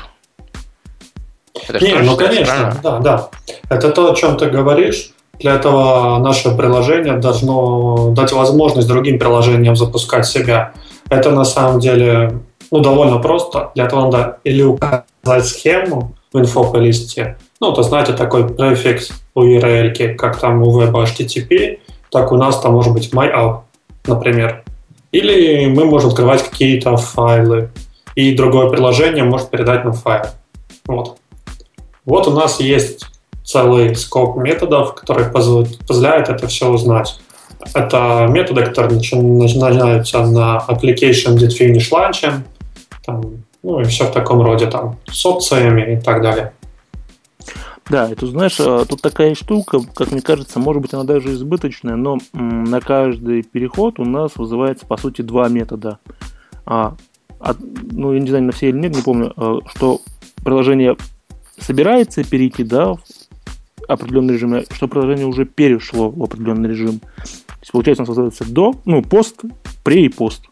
[1.67, 2.79] Это Не, ну конечно, правильно?
[2.83, 3.29] да, да.
[3.69, 5.12] Это то, о чем ты говоришь.
[5.39, 10.73] Для этого наше приложение должно дать возможность другим приложениям запускать себя.
[11.09, 12.39] Это на самом деле
[12.71, 13.71] ну, довольно просто.
[13.75, 20.15] Для этого надо или указать схему в инфополисте, ну, то знаете, такой префикс у URL,
[20.15, 21.79] как там у веба HTTP,
[22.11, 23.61] так у нас там может быть MyApp,
[24.05, 24.63] например.
[25.13, 27.69] Или мы можем открывать какие-то файлы,
[28.15, 30.25] и другое приложение может передать нам файл.
[30.85, 31.17] Вот.
[32.03, 33.05] Вот у нас есть
[33.43, 37.19] целый скоп методов, который позволяет это все узнать.
[37.73, 42.41] Это методы, которые начинаются на application finish launch,
[43.05, 46.53] там, ну и все в таком роде, там, с опциями и так далее.
[47.89, 51.95] Да, это знаешь, а, тут такая штука, как мне кажется, может быть, она даже избыточная,
[51.95, 55.99] но на каждый переход у нас вызывается, по сути, два метода.
[56.65, 56.95] А,
[57.39, 59.99] от, ну, я не знаю, на все или нет, не помню, а, что
[60.45, 60.95] приложение
[61.59, 62.95] собирается перейти, да,
[63.87, 66.99] определенный режим, что приложение уже перешло в определенный режим.
[66.99, 69.41] То есть, получается, у нас называется до, ну, пост,
[69.83, 70.43] пре и пост.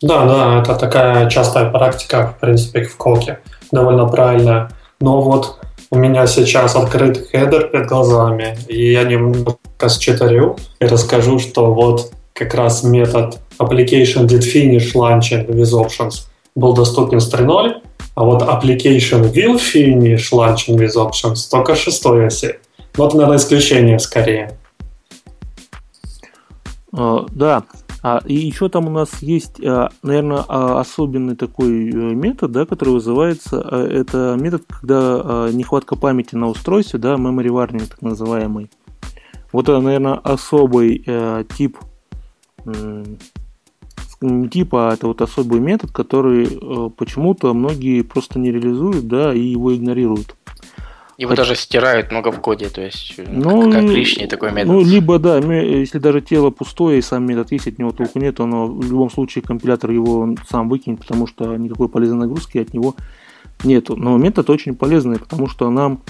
[0.00, 3.40] Да, да, это такая частая практика, в принципе, в коке.
[3.72, 4.70] Довольно правильная.
[5.00, 5.58] Но вот
[5.90, 9.56] у меня сейчас открыт хедер перед глазами, и я немного
[9.88, 16.74] считарю и расскажу, что вот как раз метод application did finish launching with options был
[16.74, 17.82] доступен с 3.0,
[18.18, 22.58] а вот application will finish launching with options только шестой оси.
[22.96, 24.58] Вот, наверное, исключение скорее.
[26.92, 27.62] Uh, да,
[28.02, 32.66] а, и еще там у нас есть, а, наверное, а, особенный такой э, метод, да,
[32.66, 33.60] который вызывается.
[33.60, 38.68] Это метод, когда нехватка памяти на устройстве, да, memory warning так называемый.
[39.52, 41.78] Вот это, наверное, особый э, тип,
[44.20, 49.32] не тип, а это вот особый метод, который э, почему-то многие просто не реализуют, да,
[49.32, 50.34] и его игнорируют.
[51.18, 51.42] Его Хотя...
[51.42, 54.72] даже стирают много в коде, то есть ну, как, как лишний такой метод.
[54.72, 58.38] Ну, либо, да, если даже тело пустое и сам метод есть, от него толку нет,
[58.38, 62.94] он в любом случае компилятор его сам выкинет, потому что никакой полезной нагрузки от него
[63.64, 63.96] нету.
[63.96, 66.02] Но метод очень полезный, потому что нам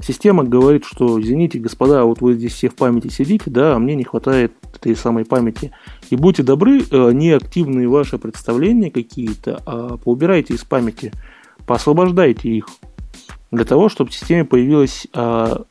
[0.00, 3.94] система говорит, что, извините, господа, вот вы здесь все в памяти сидите, да, а мне
[3.94, 5.72] не хватает этой самой памяти.
[6.10, 11.12] И будьте добры, э, неактивные ваши представления какие-то, а поубирайте из памяти,
[11.66, 12.68] поосвобождайте их
[13.50, 15.64] для того, чтобы в системе появилась а,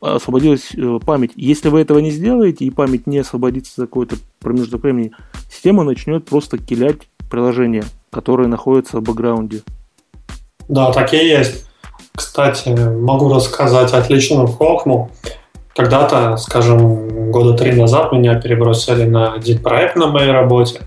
[0.00, 1.32] освободилась э, память.
[1.34, 5.12] Если вы этого не сделаете и память не освободится за какой-то промежуток времени,
[5.50, 9.62] система начнет просто килять приложения, которые находятся в бэкграунде.
[10.68, 11.67] Да, такие есть.
[12.18, 15.08] Кстати, могу рассказать отличную хохму.
[15.72, 20.80] Когда-то, скажем, года три назад меня перебросили на один проект на моей работе.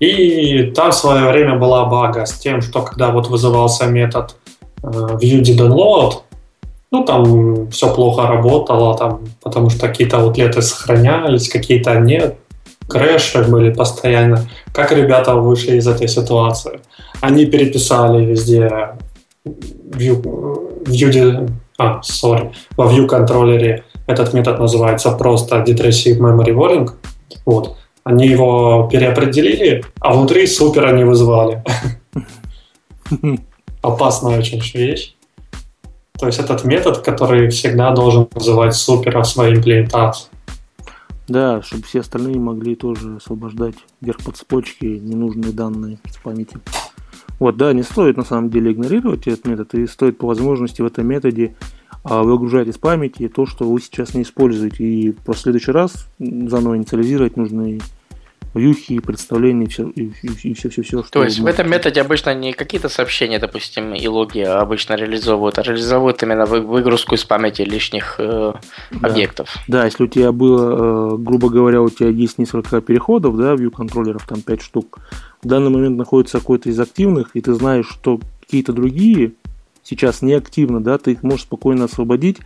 [0.00, 4.34] И там в свое время была бага с тем, что когда вот вызывался метод
[4.82, 6.14] view didn't load,
[6.90, 12.36] ну, там все плохо работало, там, потому что какие-то аутлеты сохранялись, какие-то нет,
[12.88, 14.48] крэши были постоянно.
[14.72, 16.80] Как ребята вышли из этой ситуации?
[17.20, 18.96] Они переписали везде
[19.44, 20.22] view,
[20.84, 26.90] view а, sorry, во view контроллере этот метод называется просто detressive memory warning.
[27.46, 27.76] Вот.
[28.04, 31.62] Они его переопределили, а внутри супер они вызвали.
[33.82, 35.14] опасная очень вещь.
[36.18, 40.28] То есть этот метод, который всегда должен называть супера в своей имплементации.
[41.28, 46.56] Да, чтобы все остальные могли тоже освобождать вверх под цепочки ненужные данные с памяти.
[47.38, 50.86] Вот, да, не стоит на самом деле игнорировать этот метод, и стоит по возможности в
[50.86, 51.54] этом методе
[52.02, 56.76] а, выгружать из памяти то, что вы сейчас не используете, и в следующий раз заново
[56.76, 57.80] инициализировать нужные
[58.58, 61.02] вьюхи, представления и все, и, и, и все, все, все.
[61.02, 65.62] То есть в этом методе обычно не какие-то сообщения, допустим, и логи обычно реализовывают, а
[65.62, 68.54] реализовывают именно выгрузку из памяти лишних э,
[68.90, 69.08] да.
[69.08, 69.56] объектов.
[69.68, 73.70] Да, если у тебя было, э, грубо говоря, у тебя есть несколько переходов, да, view
[73.70, 74.98] контроллеров, там 5 штук,
[75.42, 79.32] в данный момент находится какой-то из активных, и ты знаешь, что какие-то другие
[79.82, 82.38] сейчас неактивны, да, ты их можешь спокойно освободить,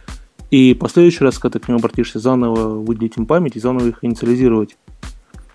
[0.52, 3.88] и в последующий раз, когда ты к ним обратишься, заново выделить им память и заново
[3.88, 4.76] их инициализировать.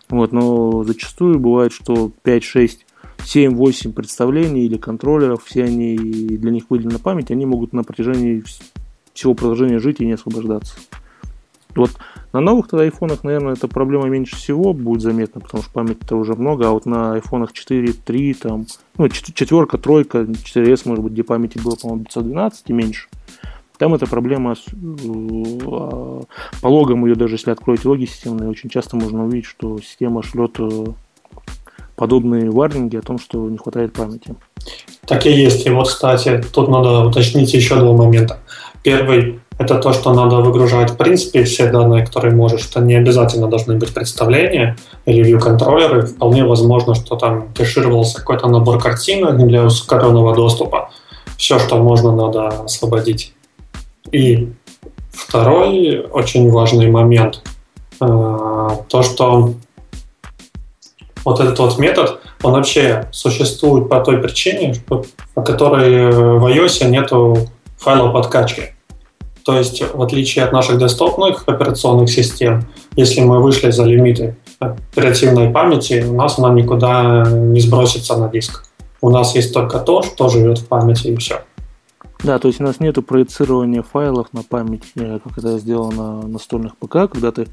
[0.10, 2.86] Вот, но зачастую бывает, что 5, 6,
[3.24, 8.44] 7, 8 представлений или контроллеров, все они для них выделена память, они могут на протяжении
[9.14, 10.76] всего приложения жить и не освобождаться.
[11.76, 11.92] Вот
[12.34, 16.34] На новых тогда айфонах, наверное, эта проблема меньше всего будет заметна, потому что памяти-то уже
[16.34, 18.66] много, а вот на айфонах 4, 3, там,
[18.98, 23.08] ну, четверка, тройка, 4S, может быть, где памяти было, по-моему, 512 и меньше,
[23.78, 26.22] там эта проблема а,
[26.62, 30.56] по логам ее, даже если откроете логи системные, очень часто можно увидеть, что система шлет
[30.60, 30.86] э,
[31.96, 34.36] подобные варнинги о том, что не хватает памяти.
[35.06, 35.66] Так и есть.
[35.66, 38.40] И вот, кстати, тут надо уточнить еще два момента.
[38.84, 42.68] Первый– это то, что надо выгружать в принципе все данные, которые можешь.
[42.70, 46.06] Это не обязательно должны быть представления или view-контроллеры.
[46.06, 50.90] Вполне возможно, что там кэшировался какой-то набор картинок для ускоренного доступа.
[51.38, 53.34] Все, что можно, надо освободить.
[54.12, 54.50] И
[55.12, 57.42] второй очень важный момент
[58.02, 58.06] э,–
[58.90, 59.54] то, что
[61.26, 65.04] вот этот вот метод, он вообще существует по той причине, что,
[65.34, 68.74] по которой в iOS нету файла подкачки.
[69.44, 75.50] То есть, в отличие от наших десктопных операционных систем, если мы вышли за лимиты оперативной
[75.50, 78.66] памяти, у нас она никуда не сбросится на диск.
[79.02, 81.42] У нас есть только то, что живет в памяти, и все.
[82.24, 86.28] Да, то есть у нас нету проецирования файлов на память, э, как это сделано на
[86.28, 87.48] настольных ПК, когда ты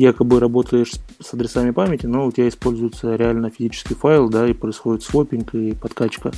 [0.00, 5.02] якобы работаешь с адресами памяти, но у тебя используется реально физический файл, да, и происходит
[5.02, 6.32] свопинг и подкачка.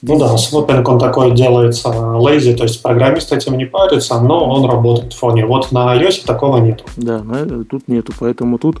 [0.00, 4.68] Ну да, свопинг он такой делается lazy, то есть программист этим не парится, но он
[4.68, 5.44] работает в фоне.
[5.44, 6.84] Вот на iOS такого нету.
[6.96, 7.22] Да,
[7.70, 8.80] тут нету, поэтому тут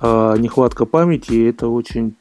[0.00, 2.14] э, нехватка памяти, это очень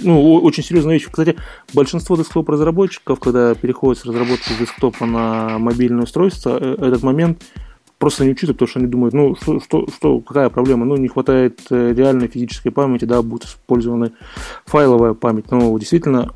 [0.00, 1.06] ну, очень серьезная вещь.
[1.06, 1.36] Кстати,
[1.72, 7.42] большинство десктоп-разработчиков, когда переходят с разработки десктопа на мобильное устройство, э, этот момент
[8.02, 10.84] просто не учитывают, потому что они думают, ну, что, что, что какая проблема?
[10.84, 14.10] Ну, не хватает э, реальной физической памяти, да, будет использована
[14.66, 15.52] файловая память.
[15.52, 16.34] Но действительно,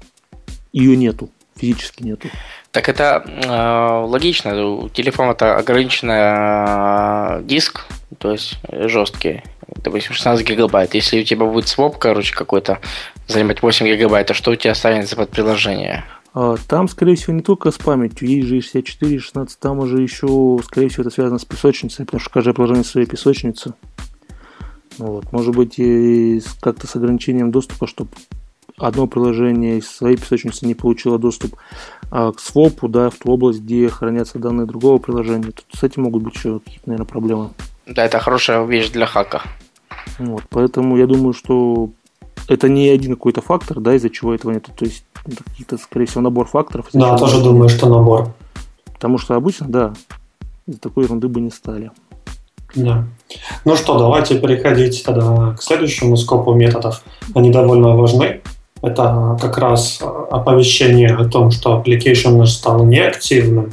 [0.73, 2.29] ее нету, физически нету.
[2.71, 4.65] Так это э, логично.
[4.65, 7.87] У телефона это ограниченный э, диск,
[8.19, 10.95] то есть жесткий, допустим, 16 гигабайт.
[10.95, 12.79] Если у тебя будет своп, короче, какой-то,
[13.27, 16.05] занимать 8 гигабайт, то что у тебя останется под приложение?
[16.35, 20.59] А, там, скорее всего, не только с памятью, есть же 64, 16, там уже еще,
[20.65, 23.75] скорее всего, это связано с песочницей, потому что каждое приложение своей песочницы.
[24.99, 25.33] Вот.
[25.33, 28.11] Может быть, и как-то с ограничением доступа, чтобы
[28.79, 31.57] одно приложение из своей песочницы не получило доступ
[32.11, 35.53] а, к свопу, да, в ту область, где хранятся данные другого приложения.
[35.53, 37.51] Тут с этим могут быть еще какие-то, наверное, проблемы.
[37.87, 39.43] Да, это хорошая вещь для хака.
[40.19, 41.91] Вот, поэтому я думаю, что
[42.49, 44.69] это не один какой-то фактор, да, из-за чего этого нет.
[44.77, 46.89] То есть это какие-то, скорее всего, набор факторов.
[46.93, 48.33] Да, тоже думаю, что набор.
[48.93, 49.93] Потому что обычно, да,
[50.67, 51.91] из такой ерунды бы не стали.
[52.75, 53.05] Да.
[53.65, 57.03] Ну что, давайте переходить тогда к следующему скопу методов.
[57.35, 58.43] Они довольно важны.
[58.83, 63.73] Это как раз оповещение о том, что application наш стал неактивным,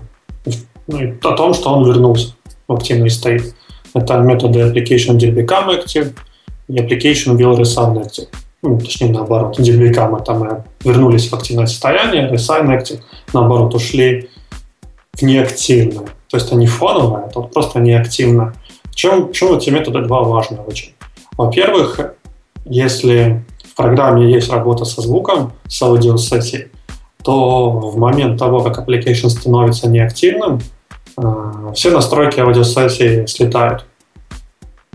[0.88, 2.34] ну, и о том, что он вернулся
[2.68, 3.56] в активный стейт.
[3.94, 6.14] Это методы application did become active
[6.68, 8.30] и application will resound active
[8.64, 13.02] ну, точнее наоборот, мы там вернулись в активное состояние, Resign Active,
[13.34, 14.30] наоборот, ушли
[15.14, 16.08] в неактивное.
[16.30, 18.54] То есть они фоновые, а тут просто неактивно.
[18.96, 20.94] Чем, в чем эти методы два важны очень?
[21.38, 22.00] Во-первых,
[22.66, 26.70] если в программе есть работа со звуком, с аудиосессией,
[27.22, 30.62] то в момент того, как application становится неактивным,
[31.18, 33.86] э, все настройки аудиосессии слетают.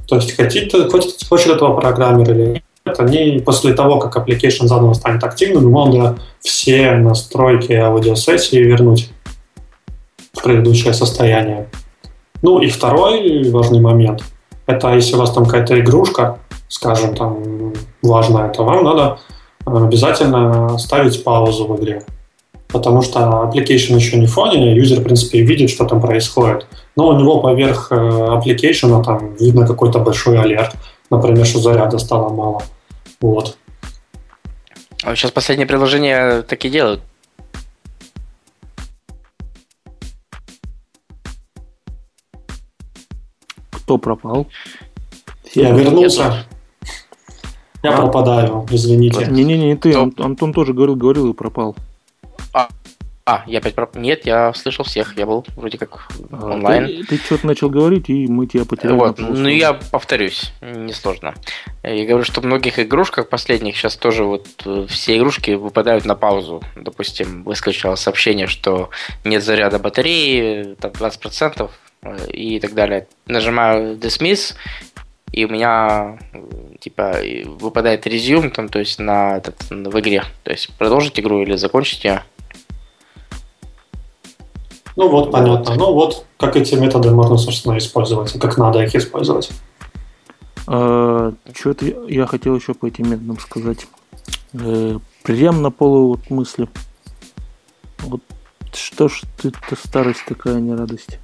[0.06, 2.62] То есть хотит, хочет, хочет этого программер или
[2.98, 9.10] они после того, как application заново станет активным, надо все настройки аудиосессии вернуть
[10.32, 11.68] в предыдущее состояние.
[12.42, 14.22] Ну и второй важный момент–
[14.66, 17.72] это если у вас там какая-то игрушка, скажем, там
[18.02, 19.18] важная, то вам надо
[19.64, 22.02] обязательно ставить паузу в игре.
[22.68, 26.66] Потому что application еще не в фоне, юзер, в принципе, видит, что там происходит.
[26.96, 30.74] Но у него поверх э, application там видно какой-то большой алерт,
[31.08, 32.62] например, что заряда стало мало.
[33.20, 33.58] Вот.
[35.02, 37.00] А сейчас последние приложения так и делают.
[43.70, 44.46] Кто пропал?
[45.54, 46.44] Я вернулся.
[47.82, 47.96] Я а?
[47.96, 49.26] пропадаю, извините.
[49.26, 51.76] Не-не-не, ты, Антон тоже говорил, говорил и пропал.
[53.28, 53.86] А, я опять про...
[53.92, 56.86] Нет, я слышал всех, я был вроде как а, онлайн.
[56.86, 58.96] Ты, ты что-то начал говорить, и мы тебя потеряли.
[58.96, 61.34] Вот, ну я повторюсь, несложно.
[61.82, 66.14] Я говорю, что в многих игрушках последних сейчас тоже вот э, все игрушки выпадают на
[66.14, 66.62] паузу.
[66.74, 68.88] Допустим, выскочило сообщение, что
[69.24, 71.70] нет заряда батареи, там 20%
[72.00, 73.08] э, и так далее.
[73.26, 74.54] Нажимаю Dismiss,
[75.32, 76.18] и у меня
[76.80, 80.24] типа выпадает резюм, там, то есть на, этот, в игре.
[80.44, 82.22] То есть продолжить игру или закончить ее.
[84.98, 85.76] Ну вот, понятно.
[85.76, 89.48] Ну вот, как эти методы можно, собственно, использовать, и как надо их использовать.
[90.66, 93.86] А, Что-то я хотел еще по этим методам сказать.
[94.54, 96.68] Э, прям на полу вот мысли.
[98.00, 98.22] Вот
[98.72, 101.20] что ж ты-то старость такая, не радость.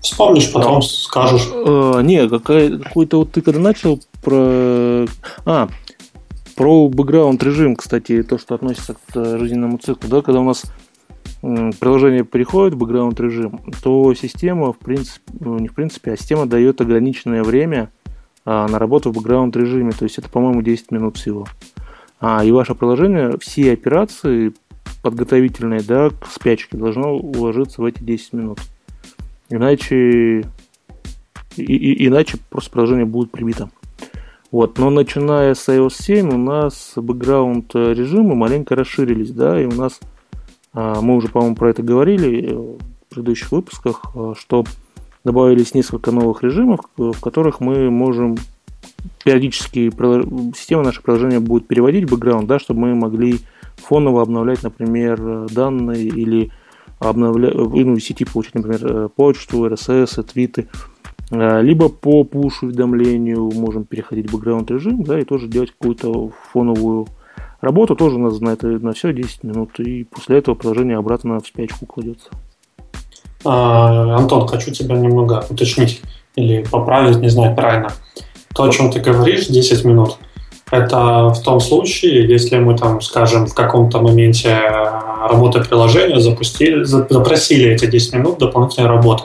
[0.00, 1.46] Вспомнишь, потом скажешь.
[1.52, 5.04] А, не, какая, какой-то вот ты когда начал про...
[5.44, 5.68] А,
[6.56, 10.62] про бэкграунд режим, кстати, то, что относится к жизненному циклу, да, когда у нас
[11.40, 16.46] приложение переходит в бэкграунд режим, то система, в принципе, ну, не в принципе, а система
[16.46, 17.90] дает ограниченное время
[18.44, 21.46] а, на работу в бэкграунд режиме, то есть это, по-моему, 10 минут всего.
[22.20, 24.54] А, и ваше приложение, все операции
[25.02, 28.60] подготовительные, да, к спячке должно уложиться в эти 10 минут.
[29.50, 30.44] Иначе,
[31.56, 33.70] и, и, иначе просто приложение будет прибито.
[34.50, 39.72] Вот, но начиная с iOS 7 у нас бэкграунд режимы маленько расширились, да, и у
[39.72, 40.00] нас
[40.76, 42.76] мы уже, по-моему, про это говорили
[43.08, 44.64] в предыдущих выпусках, а, что
[45.24, 48.36] добавились несколько новых режимов, в которых мы можем
[49.24, 49.90] периодически
[50.56, 53.40] система нашего приложения будет переводить в бэкграунд, да, чтобы мы могли
[53.76, 56.52] фоново обновлять, например, данные или
[56.98, 60.68] обновлять, ну, сети получить, например, почту, RSS, твиты,
[61.30, 67.06] а, либо по push-уведомлению можем переходить в бэкграунд режим, да, и тоже делать какую-то фоновую
[67.60, 71.46] Работа тоже нас на это на все 10 минут, и после этого приложение обратно в
[71.46, 72.28] спячку кладется.
[73.44, 76.02] А, Антон, хочу тебя немного уточнить
[76.34, 77.90] или поправить, не знаю правильно.
[78.54, 80.18] То, о чем ты говоришь, 10 минут,
[80.70, 84.58] это в том случае, если мы там, скажем, в каком-то моменте
[85.28, 89.24] работы приложения запустили, запросили эти 10 минут дополнительной работы.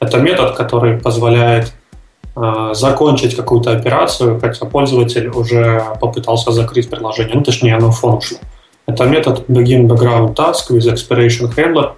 [0.00, 1.87] Это метод, который позволяет Э,
[2.72, 8.20] закончить какую-то операцию, хотя пользователь уже попытался закрыть приложение, ну, точнее, оно ушло.
[8.88, 11.92] Это метод begin background task with expiration handler.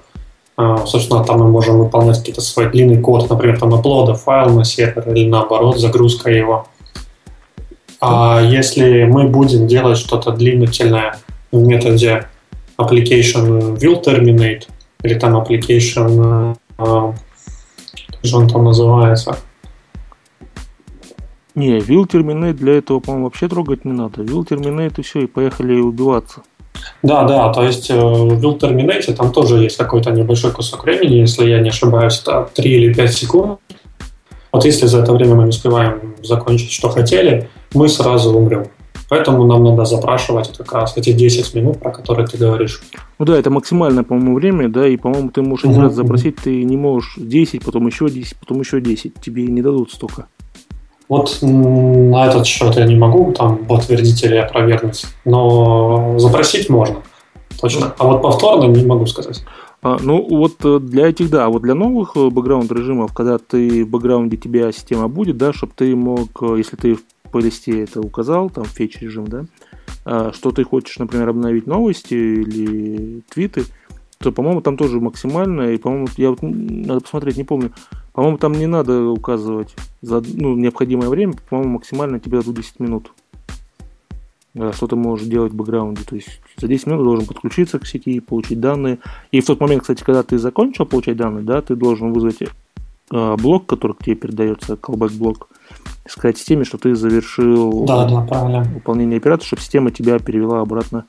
[0.59, 4.65] Э, собственно, там мы можем выполнять какие-то свой длинный код, например, там upload файл на
[4.65, 6.67] сервер или наоборот, загрузка его.
[8.01, 11.17] А если мы будем делать что-то длительное
[11.53, 12.27] в методе
[12.77, 14.63] application will terminate
[15.03, 17.13] или там application, э,
[18.09, 19.37] как же он там называется,
[21.55, 24.23] не, Will Terminate для этого, по-моему, вообще трогать не надо.
[24.23, 26.43] Will Terminate и все, и поехали убиваться.
[27.03, 31.49] Да, да, то есть в Will Terminate там тоже есть какой-то небольшой кусок времени, если
[31.49, 33.61] я не ошибаюсь, это 3 или 5 секунд.
[34.53, 38.67] Вот если за это время мы не успеваем закончить, что хотели, мы сразу умрем.
[39.09, 42.81] Поэтому нам надо запрашивать как раз эти 10 минут, про которые ты говоришь.
[43.19, 46.63] Ну да, это максимальное, по-моему, время, да, и, по-моему, ты можешь один раз запросить, ты
[46.63, 49.15] не можешь 10, потом еще 10, потом еще 10.
[49.21, 50.27] Тебе не дадут столько.
[51.11, 56.99] Вот на этот счет я не могу там подтвердить или опровергнуть, но запросить можно.
[57.61, 57.93] Точно.
[57.99, 59.45] А вот повторно не могу сказать.
[59.83, 63.85] А, ну, вот э, для этих, да, вот для новых э, бэкграунд режимов, когда ты
[63.85, 66.99] в бэкграунде тебя система будет, да, чтобы ты мог, э, если ты
[67.33, 69.47] по листе это указал, там фетч режим, да,
[70.05, 73.65] а, что ты хочешь, например, обновить новости или твиты,
[74.19, 77.73] то, по-моему, там тоже максимально, и, по-моему, я вот, надо посмотреть, не помню,
[78.13, 83.13] по-моему, там не надо указывать за ну, необходимое время, по-моему, максимально тебе дадут 10 минут.
[84.73, 86.03] Что ты можешь делать в бэкграунде.
[86.03, 88.99] То есть за 10 минут должен подключиться к сети, получить данные.
[89.31, 93.37] И в тот момент, кстати, когда ты закончил получать данные, да, ты должен вызвать э,
[93.37, 95.49] блок, который к тебе передается, callback блок,
[96.09, 101.07] сказать системе, что ты завершил да, да, выполнение операции, чтобы система тебя перевела обратно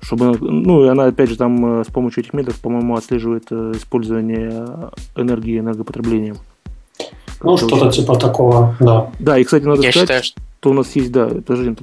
[0.00, 3.72] чтобы, ну, и она, опять же, там э, с помощью этих методов, по-моему, отслеживает э,
[3.76, 4.66] использование
[5.16, 6.36] энергии энергопотреблением.
[7.42, 9.10] Ну, что-то типа такого, да.
[9.18, 10.40] Да, и, кстати, надо Я сказать, считаю, что...
[10.60, 11.76] что у нас есть, да, подожди,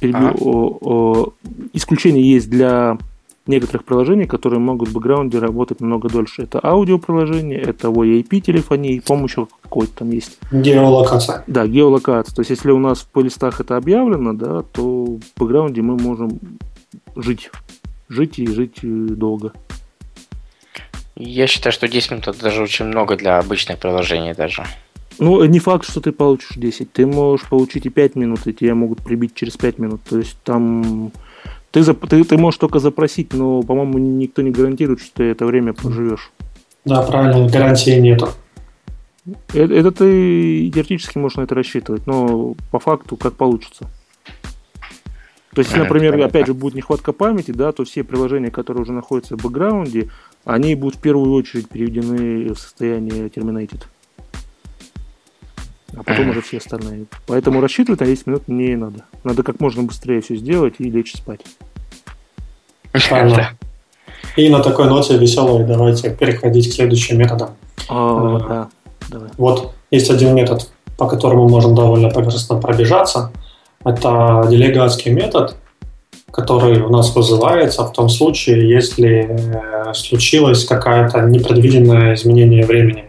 [0.00, 0.36] перебью, ага.
[0.40, 1.32] о, о,
[1.72, 2.98] исключение есть для
[3.46, 6.42] некоторых приложений, которые могут в бэкграунде работать намного дольше.
[6.42, 10.38] Это аудиоприложение, это OAP телефонии, помощь какой-то там есть.
[10.50, 11.44] Геолокация.
[11.46, 12.34] Да, геолокация.
[12.34, 16.40] То есть, если у нас по листах это объявлено, да, то в бэкграунде мы можем
[17.16, 17.50] жить.
[18.08, 19.52] Жить и жить э, долго.
[21.16, 24.64] Я считаю, что 10 минут это даже очень много для обычных приложений даже.
[25.18, 26.92] Ну, не факт, что ты получишь 10.
[26.92, 30.02] Ты можешь получить и 5 минут, и тебя могут прибить через 5 минут.
[30.08, 31.10] То есть там...
[31.70, 35.72] Ты, ты, ты можешь только запросить, но, по-моему, никто не гарантирует, что ты это время
[35.72, 36.30] проживешь.
[36.84, 38.28] Да, правильно, гарантии нету.
[39.52, 43.90] Это, это ты теоретически можешь на это рассчитывать, но по факту как получится.
[45.56, 46.28] То есть, например, понятно.
[46.28, 50.10] опять же, будет нехватка памяти, да, то все приложения, которые уже находятся в бэкграунде,
[50.44, 53.84] они будут в первую очередь переведены в состояние terminated.
[55.96, 57.06] А потом уже все остальные.
[57.26, 59.06] Поэтому рассчитывать на 10 минут не надо.
[59.24, 61.40] Надо как можно быстрее все сделать и лечь спать.
[63.08, 63.52] Правильно.
[64.36, 67.56] И на такой ноте веселой давайте переходить к следующим методам.
[67.88, 68.68] А, да,
[69.08, 69.30] давай.
[69.38, 73.30] Вот есть один метод по которому можно довольно поверхностно пробежаться.
[73.86, 75.54] Это делегатский метод,
[76.32, 83.04] который у нас вызывается в том случае, если э, случилось какое-то непредвиденное изменение времени.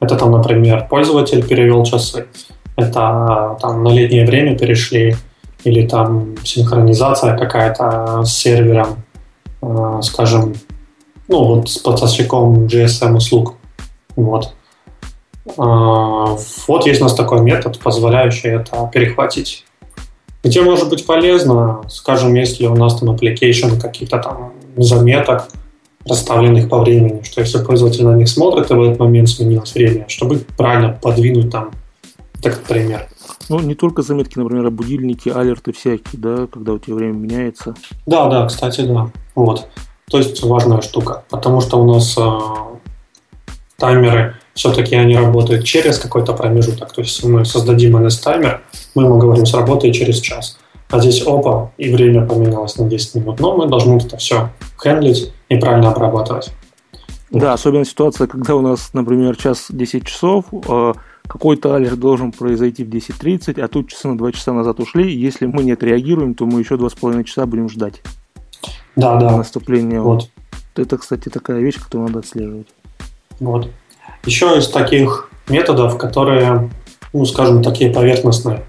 [0.00, 2.26] Это там, например, пользователь перевел часы,
[2.74, 5.14] это там на летнее время перешли,
[5.62, 9.04] или там синхронизация какая-то с сервером,
[9.62, 10.54] э, скажем,
[11.28, 13.54] ну вот с поставщиком GSM услуг.
[14.16, 14.52] Вот.
[15.46, 19.64] Э, вот есть у нас такой метод, позволяющий это перехватить.
[20.44, 25.48] Где может быть полезно, скажем, если у нас там application каких-то там заметок,
[26.06, 30.06] расставленных по времени, что если пользователь на них смотрит, и в этот момент сменилось время,
[30.08, 31.70] чтобы правильно подвинуть там,
[32.40, 33.08] так пример.
[33.48, 37.74] Ну, не только заметки, например, а будильники, алерты всякие, да, когда у тебя время меняется.
[38.06, 39.10] Да, да, кстати, да.
[39.34, 39.66] Вот.
[40.10, 42.38] То есть важная штука, потому что у нас э,
[43.76, 46.92] таймеры все-таки они работают через какой-то промежуток.
[46.92, 48.60] То есть мы создадим NS-таймер,
[48.96, 50.58] мы ему говорим, сработает через час.
[50.90, 53.38] А здесь опа, и время поменялось на 10 минут.
[53.38, 54.50] Но мы должны это все
[54.82, 56.50] хендлить и правильно обрабатывать.
[57.30, 60.94] Да, особенно ситуация, когда у нас, например, час 10 часов, а
[61.28, 65.14] какой-то алерт должен произойти в 10.30, а тут часы на 2 часа назад ушли.
[65.14, 68.02] Если мы не отреагируем, то мы еще 2,5 часа будем ждать.
[68.96, 69.36] Да, да.
[69.36, 70.00] Наступление.
[70.00, 70.30] Вот.
[70.74, 72.66] Это, кстати, такая вещь, которую надо отслеживать.
[73.38, 73.68] Вот.
[74.28, 76.68] Еще из таких методов, которые,
[77.14, 78.62] ну, скажем, такие поверхностные.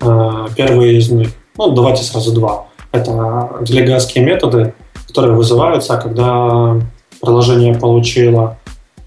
[0.00, 2.68] Э, первый из них, ну, давайте сразу два.
[2.92, 4.72] Это делегатские методы,
[5.08, 6.80] которые вызываются, когда
[7.20, 8.56] приложение получило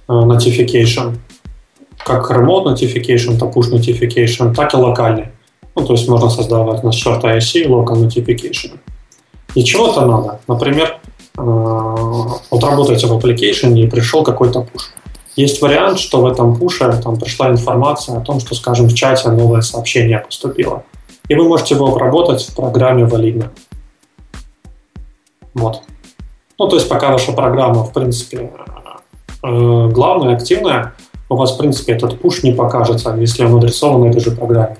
[0.09, 1.15] э, notification,
[1.99, 5.27] как remote notification, так push notification, так и локальный.
[5.73, 8.77] Ну, то есть можно создавать на счет IC local notification.
[9.55, 10.41] И чего-то надо.
[10.49, 10.99] Например,
[11.37, 14.92] э, вот работаете в application и пришел какой-то push.
[15.35, 19.29] Есть вариант, что в этом пуше там пришла информация о том, что, скажем, в чате
[19.29, 20.83] новое сообщение поступило.
[21.27, 23.51] И вы можете его обработать в программе валидно.
[25.53, 25.81] Вот.
[26.59, 28.51] Ну, то есть пока ваша программа, в принципе,
[29.43, 30.93] э, главная, активная,
[31.29, 34.77] у вас, в принципе, этот пуш не покажется, если он адресован этой же программе.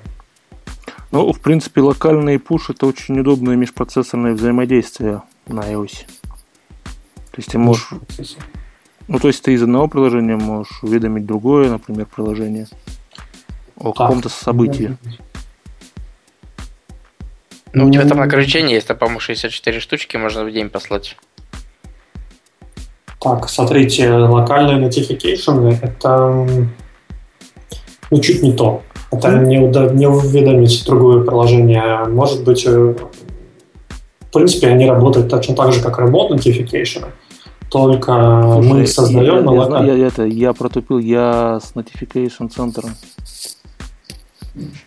[1.12, 6.06] Ну, в принципе, локальный пуш это очень удобное межпроцессорное взаимодействие на iOS.
[6.84, 7.90] То есть ты можешь
[9.08, 12.68] ну, то есть ты из одного приложения можешь уведомить другое, например, приложение
[13.78, 14.98] о каком-то событии.
[17.74, 21.18] Ну, у тебя там ограничение есть, а, по-моему, 64 штучки можно в день послать.
[23.20, 26.48] Так, смотрите, локальные notification это
[28.12, 28.84] ну, чуть не то.
[29.12, 32.06] Это не, не уведомить другое приложение.
[32.08, 32.96] Может быть, э,
[34.20, 37.06] в принципе, они работают точно так же, как remote notification
[37.74, 39.84] только Слушай, мы их создаем я, на.
[39.84, 42.92] Я, я, это, я протупил, я с Notification центром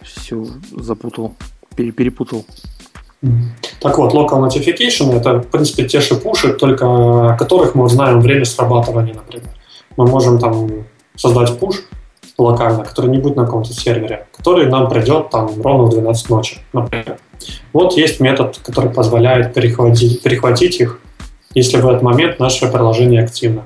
[0.02, 1.34] все запутал,
[1.74, 2.44] перепутал.
[3.80, 8.44] Так вот, Local Notification это, в принципе, те же пуши, только которых мы узнаем время
[8.44, 9.50] срабатывания, например.
[9.96, 10.70] Мы можем там
[11.16, 11.82] создать пуш
[12.38, 16.58] локально, который не будет на каком-то сервере, который нам придет там ровно в 12 ночи,
[16.72, 17.18] например.
[17.72, 21.00] Вот есть метод, который позволяет перехватить, перехватить их
[21.56, 23.64] если в этот момент наше приложение активно.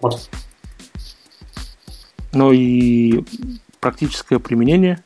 [0.00, 0.28] Вот.
[2.32, 3.24] Ну и
[3.78, 4.98] практическое применение?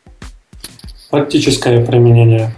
[1.10, 2.56] Практическое применение.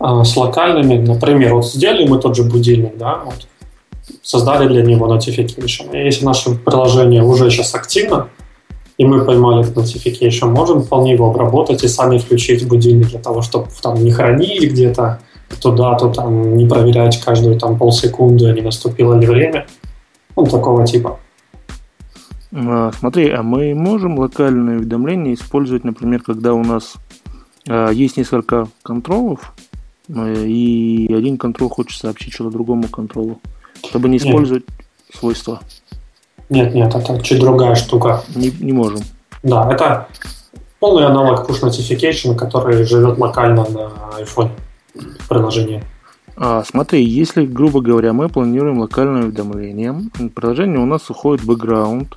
[0.00, 3.46] А, с локальными, например, вот сделали мы тот же будильник, да, вот,
[4.20, 5.96] создали для него notification.
[5.96, 8.30] И если наше приложение уже сейчас активно,
[8.98, 13.42] и мы поймали этот notification, можем вполне его обработать и сами включить будильник для того,
[13.42, 15.20] чтобы там не хранить где-то,
[15.60, 19.66] туда, то там не проверять каждую там полсекунды, не наступило ли время.
[20.36, 21.18] Ну, такого типа.
[22.54, 26.94] А, смотри, а мы можем локальные уведомления использовать, например, когда у нас
[27.68, 29.54] а, есть несколько контролов,
[30.08, 33.40] э, и один контрол хочет сообщить что-то другому контролу,
[33.88, 35.18] чтобы не использовать нет.
[35.18, 35.60] свойства.
[36.50, 38.22] Нет, нет, это чуть другая штука.
[38.34, 39.00] Не, не можем.
[39.42, 40.08] Да, это
[40.78, 44.50] полный аналог push notification, который живет локально на iPhone
[45.28, 45.84] приложение?
[46.36, 49.94] А, смотри, если, грубо говоря, мы планируем локальное уведомление,
[50.34, 52.16] приложение у нас уходит в бэкграунд,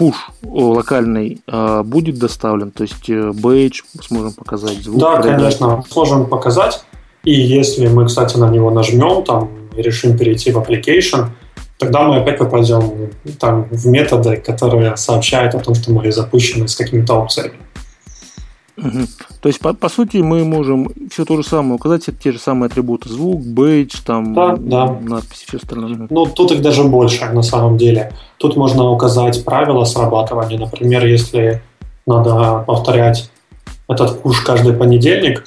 [0.00, 4.98] push локальный а, будет доставлен, то есть э, бейдж сможем показать, звук.
[4.98, 5.58] Да, передать.
[5.58, 6.84] конечно, сможем показать.
[7.24, 11.26] И если мы, кстати, на него нажмем там и решим перейти в application,
[11.78, 16.76] тогда мы опять попадем там в методы, которые сообщают о том, что мы запущены с
[16.76, 17.54] какими-то опциями.
[18.80, 19.06] Угу.
[19.42, 22.68] То есть, по, по сути, мы можем все то же самое указать, те же самые
[22.68, 24.98] атрибуты, звук, бейдж, там, да, да.
[25.00, 26.06] надписи, все остальное.
[26.08, 28.12] Ну, тут их даже больше, на самом деле.
[28.38, 30.58] Тут можно указать правила срабатывания.
[30.58, 31.62] Например, если
[32.06, 33.30] надо повторять
[33.88, 35.44] этот пуш каждый понедельник,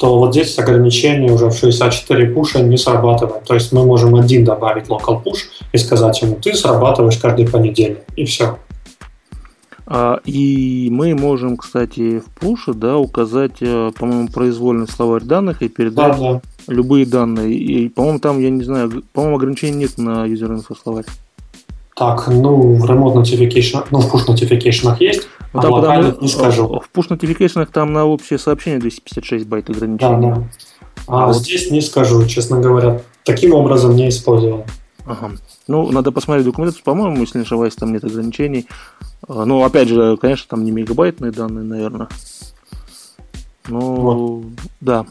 [0.00, 3.44] то вот здесь ограничение уже в 64 пуша не срабатывает.
[3.44, 5.40] То есть мы можем один добавить local push
[5.72, 8.56] и сказать ему, ты срабатываешь каждый понедельник, и все.
[9.92, 15.68] А, и мы можем, кстати, в пуше да, указать, э, по-моему, произвольный словарь данных и
[15.68, 16.40] передать да, да.
[16.68, 17.52] любые данные.
[17.54, 21.06] И, по-моему, там, я не знаю, по-моему, ограничений нет на user info словарь.
[21.96, 26.28] Так, ну, в remote notification, ну, в push notification есть, ну, а там, потому, не
[26.28, 26.66] скажу.
[26.68, 30.20] В push notification там на общее сообщение 256 байт ограничения.
[30.20, 30.48] Да, да.
[31.08, 31.36] А, а вот...
[31.36, 33.02] здесь не скажу, честно говоря.
[33.24, 34.64] Таким образом не использовал.
[35.04, 35.32] Ага.
[35.66, 36.84] Ну, надо посмотреть документацию.
[36.84, 38.66] По-моему, если не ошибаюсь, там нет ограничений.
[39.32, 42.08] А, ну, опять же, конечно, там не мегабайтные данные, наверное.
[43.68, 44.44] Ну, вот.
[44.80, 45.06] да.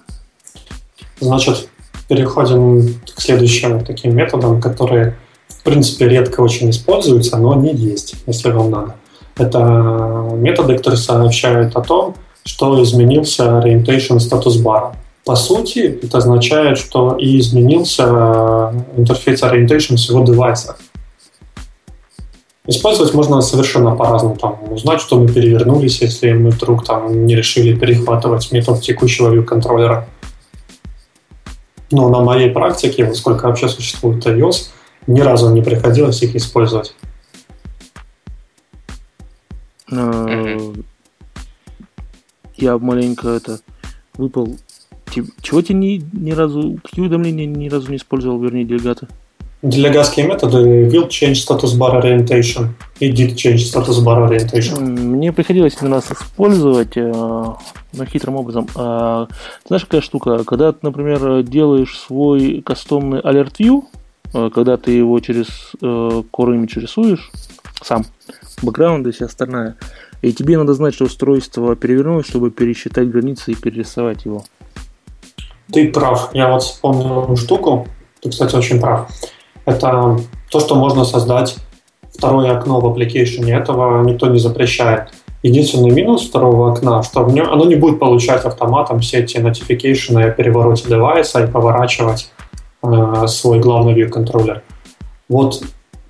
[1.22, 1.70] Значит,
[2.09, 5.15] переходим к следующим таким методам, которые,
[5.47, 8.95] в принципе, редко очень используются, но они есть, если вам надо.
[9.38, 14.97] Это методы, которые сообщают о том, что изменился orientation статус бара.
[15.24, 20.76] По сути, это означает, что и изменился интерфейс orientation всего девайса.
[22.70, 24.36] Использовать можно совершенно по-разному.
[24.38, 29.43] Там, узнать, что мы перевернулись, если мы вдруг там не решили перехватывать метод текущего view
[29.43, 30.07] контроллера.
[31.89, 34.70] Но на моей практике, сколько вообще существует iOS,
[35.07, 36.93] ни разу не приходилось их использовать.
[39.89, 40.86] Mm-hmm.
[42.57, 43.61] Я маленько это
[44.15, 44.55] выпал.
[45.41, 48.65] Чего ты ни, ни разу, какие уведомления ни разу не использовал, вернее,
[49.62, 52.70] Делегатские методы will change status bar orientation
[53.01, 54.80] и did change status bar orientation.
[54.80, 58.70] Мне приходилось один раз использовать, э, но хитрым образом.
[58.76, 59.28] А,
[59.68, 60.45] знаешь, какая штука?
[60.45, 63.84] Когда ты, например, делаешь свой кастомный alert view,
[64.34, 65.47] э, когда ты его через
[65.82, 67.30] э, Core Image рисуешь
[67.84, 68.05] сам,
[68.62, 69.76] бэкграунд и вся остальная,
[70.22, 74.45] и тебе надо знать, что устройство перевернулось, чтобы пересчитать границы и перерисовать его.
[75.70, 76.34] Ты прав.
[76.34, 77.89] Я вот вспомнил одну штуку.
[78.22, 79.12] Ты, кстати, очень прав
[79.70, 81.57] это то, что можно создать
[82.13, 83.49] второе окно в application.
[83.51, 85.09] Этого никто не запрещает.
[85.41, 90.22] Единственный минус второго окна, что в нем, оно не будет получать автоматом все эти notification
[90.22, 92.32] о перевороте девайса и поворачивать
[92.84, 94.63] э, свой главный view контроллер.
[95.30, 95.61] Вот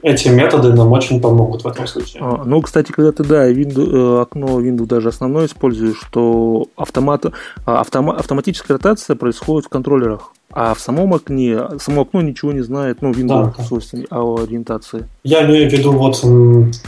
[0.02, 2.24] эти методы нам очень помогут в этом случае.
[2.24, 7.26] А, ну, кстати, когда ты, да, Windows, э, окно Windows даже основное используешь, то автомат,
[7.66, 10.32] а, автома, автоматическая ротация происходит в контроллерах.
[10.52, 13.64] А в самом окне, само окно ничего не знает, ну, Windows, да.
[13.64, 15.08] собственно, о ориентации.
[15.24, 16.24] Я имею в виду, вот,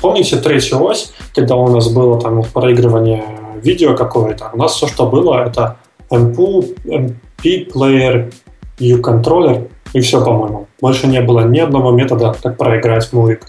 [0.01, 3.23] помните третью ось, когда у нас было там проигрывание
[3.61, 5.77] видео какое-то, у нас все, что было, это
[6.09, 8.33] MP, MP Player,
[8.79, 10.67] U-контроллер, и все, по-моему.
[10.81, 13.41] Больше не было ни одного метода, как проиграть Movik.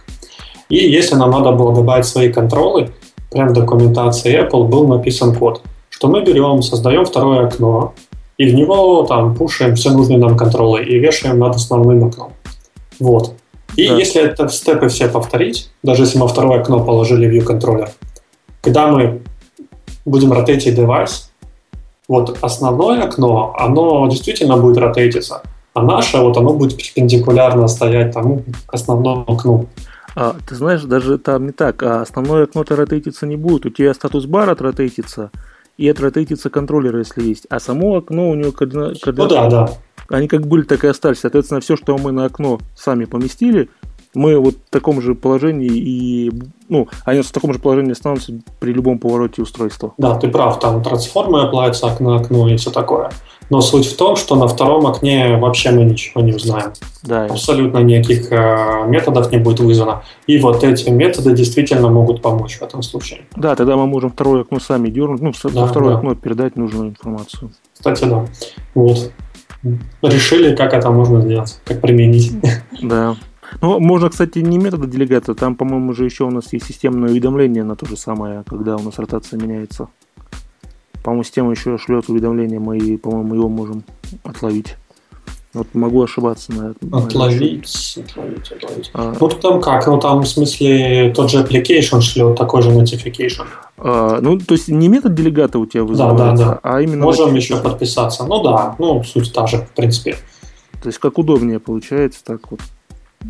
[0.68, 2.90] И если нам надо было добавить свои контролы,
[3.30, 7.94] прямо в документации Apple был написан код, что мы берем, создаем второе окно,
[8.43, 12.32] и в него там пушаем все нужные нам контролы и вешаем над основным окном.
[12.99, 13.34] Вот.
[13.76, 13.95] И да.
[13.95, 17.90] если это степы все повторить, даже если мы второе окно положили в view контроллер,
[18.61, 19.22] когда мы
[20.05, 21.30] будем ротейтить девайс,
[22.09, 28.43] вот основное окно, оно действительно будет ротейтиться, а наше, вот оно будет перпендикулярно стоять тому
[28.66, 29.68] основному окну.
[30.16, 31.80] А, ты знаешь, даже там не так.
[31.84, 33.66] А основное окно-то ротейтиться не будет.
[33.66, 35.30] У тебя статус бар отротейтится,
[35.82, 37.44] и отротейтится контроллер, если есть.
[37.50, 38.92] А само окно у него координа...
[39.04, 39.68] Ну да, да.
[40.08, 41.18] Они как были, так и остались.
[41.18, 43.68] Соответственно, все, что мы на окно сами поместили,
[44.14, 46.32] мы вот в таком же положении и,
[46.68, 49.94] ну, они в таком же положении останутся при любом повороте устройства.
[49.98, 53.10] Да, ты прав, там трансформы оплавятся окно окно и все такое.
[53.50, 56.72] Но суть в том, что на втором окне вообще мы ничего не узнаем.
[57.02, 57.26] Да.
[57.26, 60.04] Абсолютно никаких э, методов не будет вызвано.
[60.26, 63.22] И вот эти методы действительно могут помочь в этом случае.
[63.36, 65.98] Да, тогда мы можем второе окно сами дернуть, ну, да, второе да.
[65.98, 67.52] окно передать нужную информацию.
[67.74, 68.24] Кстати, да.
[68.74, 69.10] Вот.
[70.00, 72.32] Решили, как это можно сделать, как применить.
[72.80, 73.16] Да.
[73.61, 77.64] Ну, можно, кстати, не методы делегата, там, по-моему, же еще у нас есть системное уведомление
[77.64, 79.88] на то же самое, когда у нас ротация меняется.
[81.03, 83.84] По-моему, система еще шлет уведомление, мы, по-моему, его можем
[84.22, 84.76] отловить.
[85.55, 86.94] Вот могу ошибаться на этом.
[86.94, 88.90] Отловить, отловить, отловить.
[88.94, 89.86] А, ну там как?
[89.86, 93.44] Ну там в смысле тот же application шлет такой же notification.
[93.76, 96.61] А, ну, то есть не метод делегата у тебя вызывается, да, да, да.
[96.62, 97.05] а именно...
[97.05, 98.24] Можем еще подписаться.
[98.24, 100.16] Ну да, ну суть та же, в принципе.
[100.82, 102.61] То есть как удобнее получается, так вот.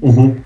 [0.01, 0.36] Угу.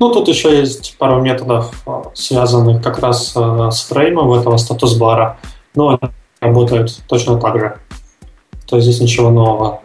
[0.00, 5.38] Ну, тут еще есть пару методов, а, связанных как раз а, с фреймом этого статус-бара.
[5.74, 5.98] Но
[6.40, 7.76] работают точно так же.
[8.66, 9.80] То есть здесь ничего нового.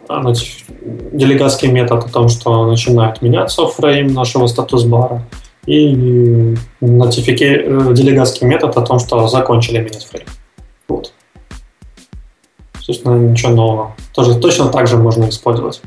[1.12, 5.22] Делегатский метод о том, что начинает меняться фрейм нашего статус-бара.
[5.66, 10.26] и notifica- э, делегатский метод о том, что закончили менять фрейм.
[10.88, 11.12] Вот.
[12.80, 13.96] Собственно, ничего нового.
[14.14, 15.82] Тоже точно так же можно использовать.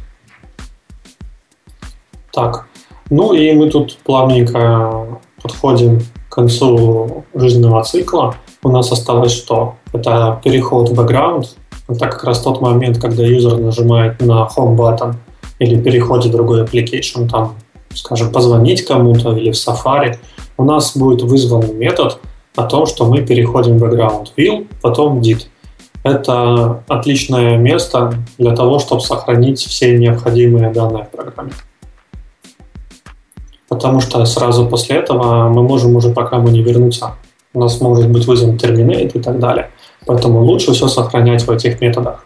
[2.31, 2.67] Так,
[3.13, 5.99] ну и мы тут плавненько подходим
[6.29, 8.33] к концу жизненного цикла.
[8.63, 9.75] У нас осталось что?
[9.93, 11.55] Это переход в бэкграунд.
[11.87, 15.13] Это как раз тот момент, когда юзер нажимает на home button
[15.59, 17.53] или переходит в другой application, там,
[17.93, 20.15] скажем, позвонить кому-то или в Safari,
[20.57, 22.17] у нас будет вызван метод
[22.55, 25.43] о том, что мы переходим в background will, потом did.
[26.03, 31.51] Это отличное место для того, чтобы сохранить все необходимые данные в программе
[33.73, 37.15] потому что сразу после этого мы можем уже пока мы не вернуться.
[37.53, 39.69] У нас может быть вызван терминейт и так далее.
[40.05, 42.25] Поэтому лучше все сохранять в этих методах.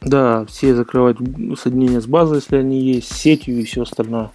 [0.00, 1.16] Да, все закрывать
[1.60, 4.30] соединения с базой, если они есть, с сетью и все остальное.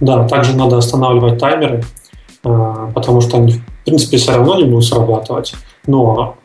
[0.00, 1.82] Да, также надо останавливать таймеры,
[2.44, 5.54] а, потому что они, в принципе, все равно не будут срабатывать.
[5.86, 6.36] Но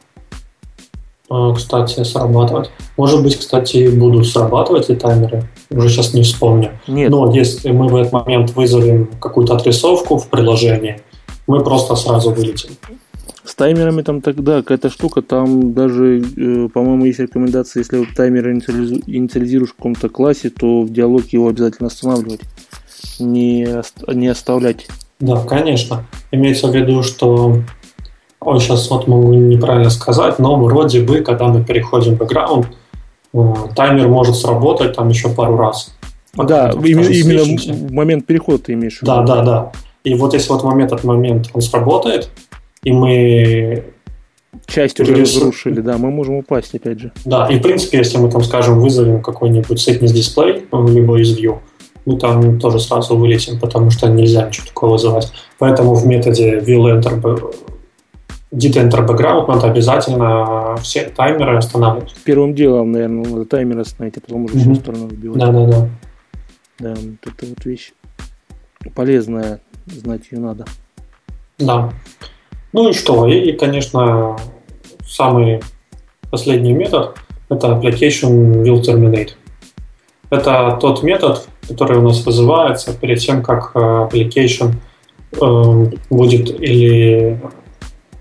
[1.29, 2.69] а, кстати, срабатывать.
[2.95, 5.43] Может быть, кстати, будут срабатывать и таймеры.
[5.73, 6.71] Уже сейчас не вспомню.
[6.87, 7.09] Нет.
[7.09, 11.01] Но если мы в этот момент вызовем какую-то отрисовку в приложении,
[11.47, 12.71] мы просто сразу вылетим.
[13.43, 19.71] С таймерами там тогда какая-то штука, там даже, э, по-моему, есть рекомендация, если таймер инициализируешь
[19.71, 22.41] в каком-то классе, то в диалоге его обязательно останавливать,
[23.19, 23.67] не,
[24.07, 24.87] не оставлять.
[25.19, 26.05] Да, конечно.
[26.31, 27.57] Имеется в виду, что
[28.45, 32.67] Ой, сейчас вот могу неправильно сказать, но вроде бы, когда мы переходим в бэкграунд,
[33.75, 35.95] таймер может сработать там еще пару раз.
[36.35, 39.11] Да, именно, именно момент перехода ты имеешь в виду.
[39.11, 39.71] Да, да, да.
[40.03, 42.29] И вот если вот момент этот момент он сработает,
[42.83, 43.83] и мы
[44.65, 47.11] часть уже разрушили, да, мы можем упасть опять же.
[47.25, 51.59] Да, и в принципе, если мы там, скажем, вызовем какой-нибудь сетнess дисплей, либо из view,
[52.05, 55.31] мы там тоже сразу вылетим, потому что нельзя ничего такого вызывать.
[55.57, 57.01] Поэтому в методе will
[58.53, 62.13] Did Enter Background надо обязательно все таймеры останавливать.
[62.23, 64.59] Первым делом, наверное, надо таймер остановить, а потом уже mm-hmm.
[64.59, 65.39] всю сторону выбивать.
[65.39, 65.89] Да, да, да.
[66.79, 67.93] Да, вот это вот вещь
[68.95, 70.65] полезная, знать ее надо.
[71.57, 71.91] Да.
[72.73, 73.27] Ну и что?
[73.27, 74.37] И, и конечно,
[75.05, 75.61] самый
[76.29, 77.15] последний метод–
[77.49, 79.31] это application will terminate.
[80.29, 84.73] Это тот метод, который у нас вызывается перед тем, как э, application
[85.39, 87.39] э, будет или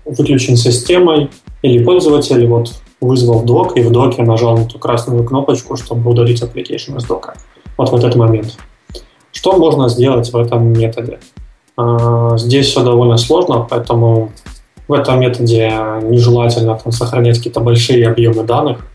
[0.05, 1.29] выключен системой,
[1.61, 6.41] или пользователь вот вызвал док, и в доке нажал на эту красную кнопочку, чтобы удалить
[6.41, 7.35] application из дока.
[7.77, 8.57] Вот в этот момент.
[9.31, 11.19] Что можно сделать в этом методе?
[11.75, 14.31] А, здесь все довольно сложно, поэтому
[14.87, 15.71] в этом методе
[16.03, 18.85] нежелательно там, сохранять какие-то большие объемы данных.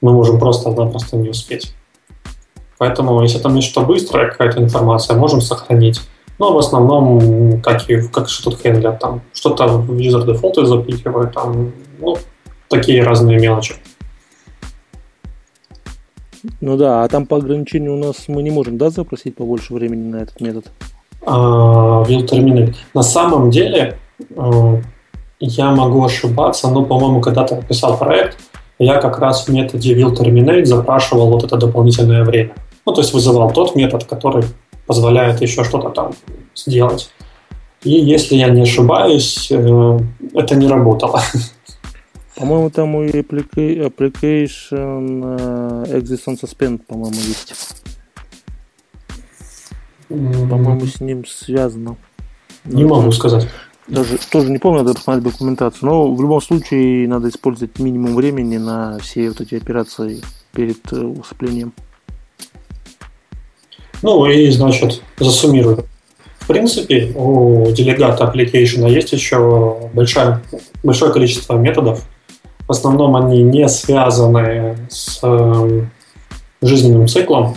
[0.00, 1.74] Мы можем просто-напросто не успеть.
[2.78, 6.00] Поэтому, если там есть что быстрое, какая-то информация, можем сохранить.
[6.40, 11.34] Но в основном, как, и, как что тут хендлят, там что-то в user дефолты запихивают,
[11.34, 11.70] там,
[12.00, 12.16] ну,
[12.68, 13.74] такие разные мелочи.
[16.62, 20.08] Ну да, а там по ограничению у нас мы не можем, да, запросить побольше времени
[20.10, 20.64] на этот метод?
[21.26, 22.06] А.
[22.94, 23.98] На самом деле,
[24.34, 24.82] э,
[25.40, 28.38] я могу ошибаться, но, по-моему, когда ты написал проект,
[28.78, 32.54] я как раз в методе will terminate запрашивал вот это дополнительное время.
[32.86, 34.44] Ну, то есть вызывал тот метод, который
[34.90, 36.12] позволяет еще что-то там
[36.56, 37.12] сделать.
[37.84, 39.98] И если я не ошибаюсь, э,
[40.34, 41.22] это не работало.
[42.36, 43.86] По-моему, там у application
[45.86, 47.54] э, exist on suspend, по-моему, есть.
[50.08, 51.96] По-моему, с ним связано.
[52.64, 53.46] Не но могу сказать.
[53.86, 55.88] Даже тоже не помню, надо посмотреть документацию.
[55.88, 60.20] Но в любом случае надо использовать минимум времени на все вот эти операции
[60.52, 61.74] перед э, усыплением.
[64.02, 65.84] Ну и, значит, засуммирую.
[66.40, 70.40] В принципе, у делегата application есть еще большое,
[70.82, 72.02] большое количество методов.
[72.66, 75.82] В основном они не связаны с э,
[76.62, 77.56] жизненным циклом.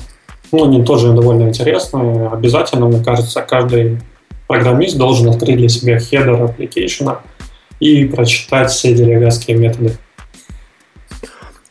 [0.51, 2.27] Но они тоже довольно интересные.
[2.27, 3.99] Обязательно, мне кажется, каждый
[4.47, 7.17] программист должен открыть для себя хедер application
[7.79, 9.97] и прочитать все делегатские методы.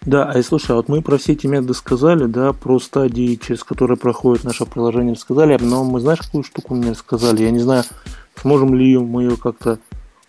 [0.04, 3.36] Да, а и слушай, а вот мы про все эти методы сказали, да, про стадии,
[3.36, 7.44] через которые проходит наше приложение, сказали, но мы знаешь, какую штуку мне сказали?
[7.44, 7.84] Я не знаю,
[8.40, 9.78] сможем ли мы ее как-то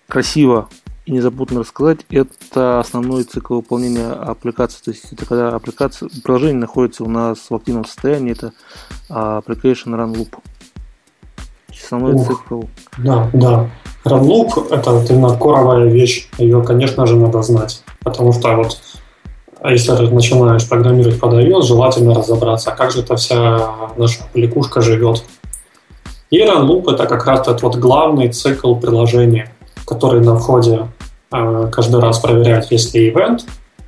[0.07, 0.69] красиво
[1.05, 2.01] и незапутно рассказать.
[2.09, 4.84] Это основной цикл выполнения аппликации.
[4.84, 8.53] То есть это когда аппликация, приложение находится у нас в активном состоянии, это
[9.09, 10.36] application run loop.
[11.69, 12.61] Основной Ух, цикл.
[12.99, 13.69] Да, да.
[14.05, 16.30] Run loop это вот именно коровая вещь.
[16.38, 17.84] Ее, конечно же, надо знать.
[18.03, 18.80] Потому что вот
[19.64, 24.82] а если начинаешь программировать под iOS, желательно разобраться, а как же эта вся наша кликушка
[24.82, 25.24] живет.
[26.30, 29.53] И run loop это как раз этот вот главный цикл приложения,
[29.88, 30.88] который на входе
[31.32, 33.45] э, каждый раз проверяет, есть ли ивент.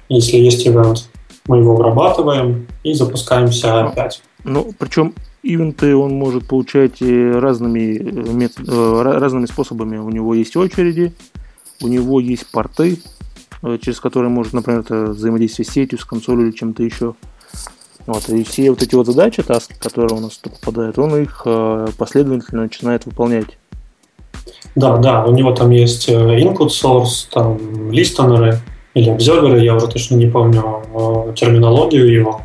[0.08, 1.10] Если есть ивент,
[1.46, 4.22] мы его обрабатываем и запускаемся опять.
[4.46, 5.14] Ну, причем
[5.44, 7.98] ивенты он может получать разными,
[8.32, 8.70] метод,
[9.04, 9.98] разными способами.
[9.98, 11.14] У него есть очереди,
[11.82, 13.15] у него есть порты, Э,
[13.62, 17.16] через который может, например, это взаимодействие с сетью, с консолью или чем-то еще.
[18.06, 21.88] Вот, и все вот эти вот задачи, таски, которые у нас попадают, он их э,
[21.98, 23.58] последовательно начинает выполнять.
[24.76, 28.60] Да, да, у него там есть э, input source, там листенеры
[28.94, 32.42] или обзерверы, я уже точно не помню терминологию его.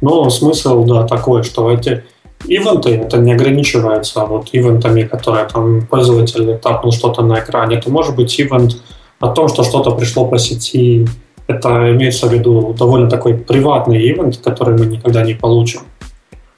[0.00, 2.04] Но смысл, да, такой, что эти
[2.46, 7.76] ивенты, это не ограничивается вот ивентами, которые там пользователь тапнул что-то на экране.
[7.76, 8.76] Это может быть ивент
[9.20, 11.06] о том, что что-то пришло по сети,
[11.46, 15.80] это имеется в виду довольно такой приватный ивент, который мы никогда не получим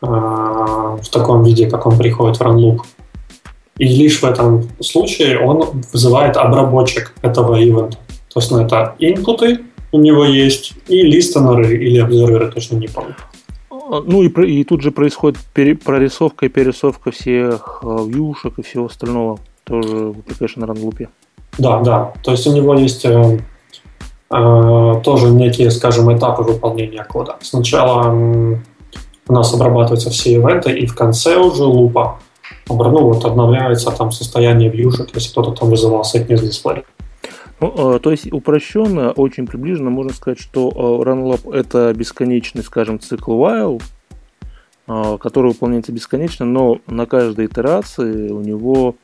[0.02, 2.80] э, в таком виде, как он приходит в RunLoop.
[3.78, 7.98] И лишь в этом случае он вызывает обработчик этого ивента.
[8.32, 9.60] То есть ну, это инпуты
[9.92, 13.16] у него есть, и листенеры или обзорверы, точно не помню.
[13.70, 18.62] А, ну и, и тут же происходит пере, прорисовка и перерисовка всех э, вьюшек и
[18.62, 21.08] всего остального тоже в Application RunLoop.
[21.58, 22.12] Да, да.
[22.22, 23.38] То есть у него есть э,
[24.30, 27.36] э, тоже некие, скажем, этапы выполнения кода.
[27.40, 28.56] Сначала э,
[29.28, 32.18] у нас обрабатываются все ивенты, и в конце уже лупа
[32.68, 36.84] ну, вот обновляется там состояние вьюшек, если кто-то там вызывал сетнес дисплей.
[37.60, 43.00] Ну, э, то есть упрощенно, очень приближенно можно сказать, что э, RunLab это бесконечный, скажем,
[43.00, 43.82] цикл while,
[44.86, 48.94] э, который выполняется бесконечно, но на каждой итерации у него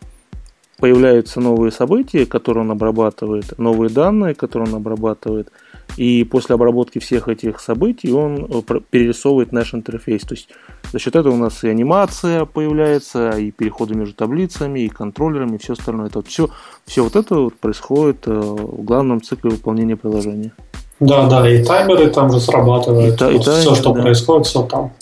[0.78, 5.50] появляются новые события, которые он обрабатывает, новые данные, которые он обрабатывает,
[5.96, 10.22] и после обработки всех этих событий он э, перерисовывает наш интерфейс.
[10.22, 10.48] То есть
[10.92, 15.58] за счет этого у нас и анимация появляется, и переходы между таблицами, и контроллерами, и
[15.58, 16.08] все остальное.
[16.08, 16.50] Это вот все,
[16.84, 20.52] все вот это вот происходит э, в главном цикле выполнения приложения.
[21.00, 23.14] Да, да, и таймеры там же срабатывают.
[23.14, 24.02] И, та, и таймеры, все, что да.
[24.02, 24.92] происходит, все там.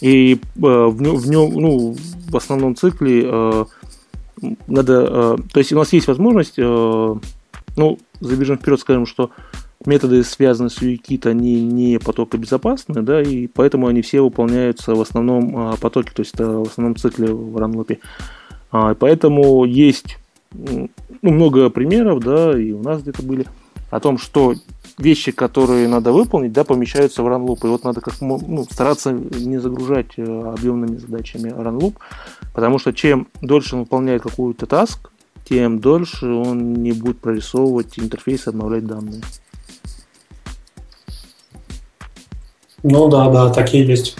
[0.00, 1.96] И э, в, нем, в нем, ну,
[2.30, 3.64] в основном цикле э,
[4.66, 7.14] надо, э, то есть у нас есть возможность, э,
[7.76, 9.30] ну, забежим вперед, скажем, что
[9.86, 15.72] методы, связанные с UIKit, они не потокобезопасны, да, и поэтому они все выполняются в основном
[15.72, 17.98] э, потоке, то есть в основном цикле в ранлопе.
[18.70, 20.18] А, поэтому есть
[20.52, 20.90] ну,
[21.22, 23.46] много примеров, да, и у нас где-то были,
[23.90, 24.54] о том, что
[24.98, 27.60] вещи, которые надо выполнить, да, помещаются в RunLoop.
[27.64, 31.94] И вот надо как ну, стараться не загружать э, объемными задачами RunLoop,
[32.54, 35.10] потому что чем дольше он выполняет какую-то таск,
[35.48, 39.22] тем дольше он не будет прорисовывать интерфейс и обновлять данные.
[42.82, 44.16] Ну да, да, такие есть.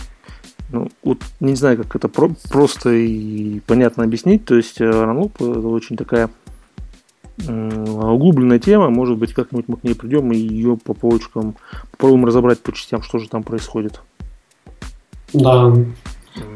[0.70, 4.44] Ну, вот не знаю, как это про- просто и понятно объяснить.
[4.44, 6.30] То есть RunLoop это очень такая
[7.46, 11.56] углубленная тема, может быть, как-нибудь мы к ней придем и ее по полочкам
[11.92, 14.00] попробуем разобрать по частям, что же там происходит.
[15.32, 15.72] Да,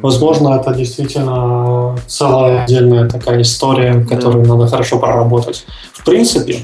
[0.00, 4.54] возможно, это действительно целая отдельная такая история, которую да.
[4.54, 5.66] надо хорошо проработать.
[5.92, 6.60] В принципе,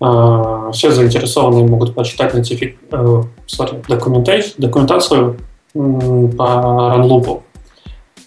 [0.00, 2.74] э, все заинтересованные могут почитать notific...
[2.90, 3.82] Э, sorry,
[4.58, 5.36] документацию
[5.72, 7.42] по.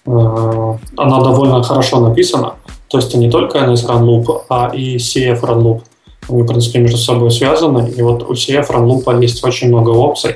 [0.07, 2.53] Э, она довольно хорошо написана.
[2.87, 5.81] То есть не только NS Run Loop, а и CF Run Loop.
[6.27, 7.89] Они, в принципе, между собой связаны.
[7.89, 10.35] И вот у CF Run Loop есть очень много опций.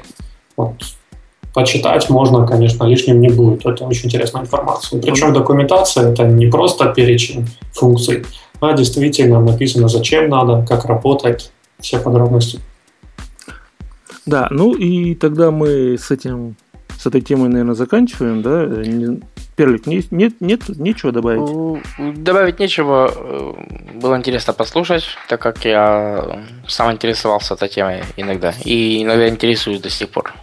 [0.57, 0.73] Вот.
[1.53, 3.65] Почитать можно, конечно, лишним не будет.
[3.65, 5.01] Это очень интересная информация.
[5.01, 8.23] Причем документация— это не просто перечень функций,
[8.59, 12.59] а действительно написано, зачем надо, как работает, все подробности.
[14.25, 16.55] Да, ну и тогда мы с этим
[16.99, 18.67] с этой темой, наверное, заканчиваем, да?
[19.59, 21.83] Перлик, нет, нет, нет, нечего добавить?
[22.23, 23.11] Добавить нечего.
[23.95, 28.53] Было интересно послушать, так как я сам интересовался этой темой иногда.
[28.63, 30.33] И иногда интересуюсь до сих пор.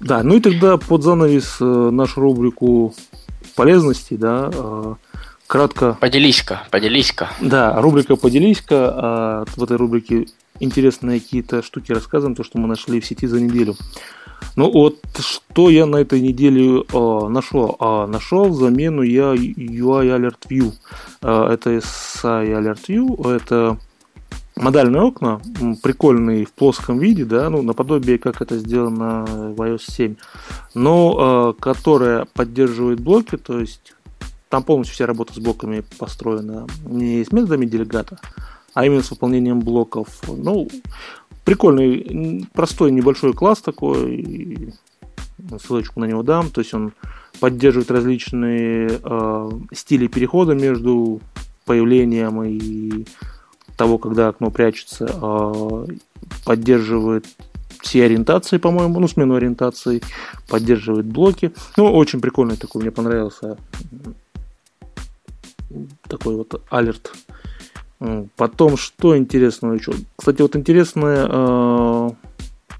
[0.00, 2.92] Да, ну и тогда под занавес э, нашу рубрику
[3.54, 4.94] полезности, да, э,
[5.46, 5.96] кратко...
[6.00, 7.30] Поделись-ка, поделись-ка.
[7.40, 8.92] Да, рубрика «Поделись-ка».
[8.96, 10.26] А в этой рубрике
[10.58, 13.76] интересные какие-то штуки рассказываем, то, что мы нашли в сети за неделю.
[14.54, 17.76] Ну вот, что я на этой неделе э, нашел?
[17.78, 20.72] А, нашел замену я UI Alert View.
[21.22, 23.78] Э, это SI Alert View, это
[24.56, 25.40] модальные окна,
[25.82, 30.16] прикольные в плоском виде, да, ну, наподобие, как это сделано в iOS 7,
[30.74, 33.94] но э, которая поддерживает блоки, то есть
[34.48, 38.18] там полностью вся работа с блоками построена не с методами делегата,
[38.74, 40.08] а именно с выполнением блоков.
[40.26, 40.68] Ну,
[41.46, 44.74] прикольный, простой небольшой класс такой,
[45.62, 46.92] ссылочку на него дам, то есть он
[47.40, 51.20] поддерживает различные э, стили перехода между
[51.64, 53.06] появлением и
[53.76, 55.86] того, когда окно прячется, э,
[56.44, 57.26] поддерживает
[57.80, 60.02] все ориентации, по-моему, ну, смену ориентации,
[60.48, 61.52] поддерживает блоки.
[61.76, 63.56] Ну, очень прикольный такой, мне понравился
[66.08, 67.12] такой вот алерт.
[68.36, 69.92] Потом, что интересного еще?
[70.16, 72.10] Кстати, вот интересная э,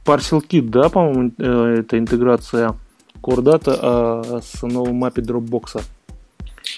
[0.04, 2.74] Parcel Kit, да, по-моему, э, это интеграция
[3.22, 3.78] Core Data
[4.36, 5.80] э, с новым мапе Dropbox.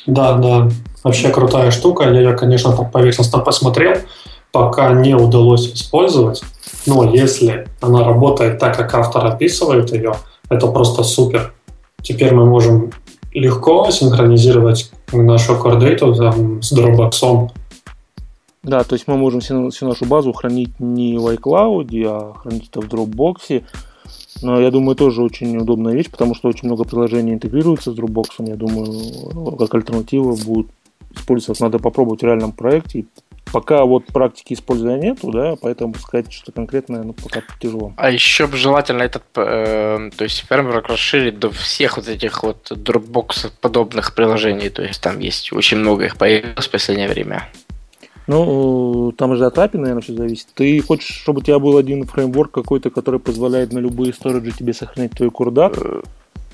[0.07, 0.68] Да, да,
[1.03, 2.05] вообще крутая штука.
[2.05, 3.97] Я ее, конечно, так поверхностно посмотрел,
[4.53, 6.43] пока не удалось использовать.
[6.86, 10.14] Но если она работает так, как автор описывает ее,
[10.49, 11.53] это просто супер.
[12.03, 12.93] Теперь мы можем
[13.32, 17.51] легко синхронизировать нашу Core Data там, с Dropbox.
[18.63, 22.81] Да, то есть мы можем всю, нашу базу хранить не в iCloud, а хранить это
[22.81, 23.65] в Dropbox.
[24.43, 28.49] Но я думаю, тоже очень удобная вещь, потому что очень много приложений интегрируется с Dropbox.
[28.49, 30.69] Я думаю, как альтернатива будет
[31.15, 31.65] использоваться.
[31.65, 33.07] Надо попробовать в реальном проекте
[33.53, 37.95] Пока вот практики использования нету, да, поэтому сказать что конкретное, ну, пока тяжело.
[37.97, 42.71] А еще бы желательно этот, э, то есть фреймворк расширить до всех вот этих вот
[42.71, 47.49] Dropbox подобных приложений, то есть там есть очень много их появилось в последнее время.
[48.29, 50.49] Ну, там же от API, наверное, все зависит.
[50.55, 54.74] Ты хочешь, чтобы у тебя был один фреймворк какой-то, который позволяет на любые сториджи тебе
[54.74, 55.79] сохранять твой курдат?
[55.79, 56.03] Э,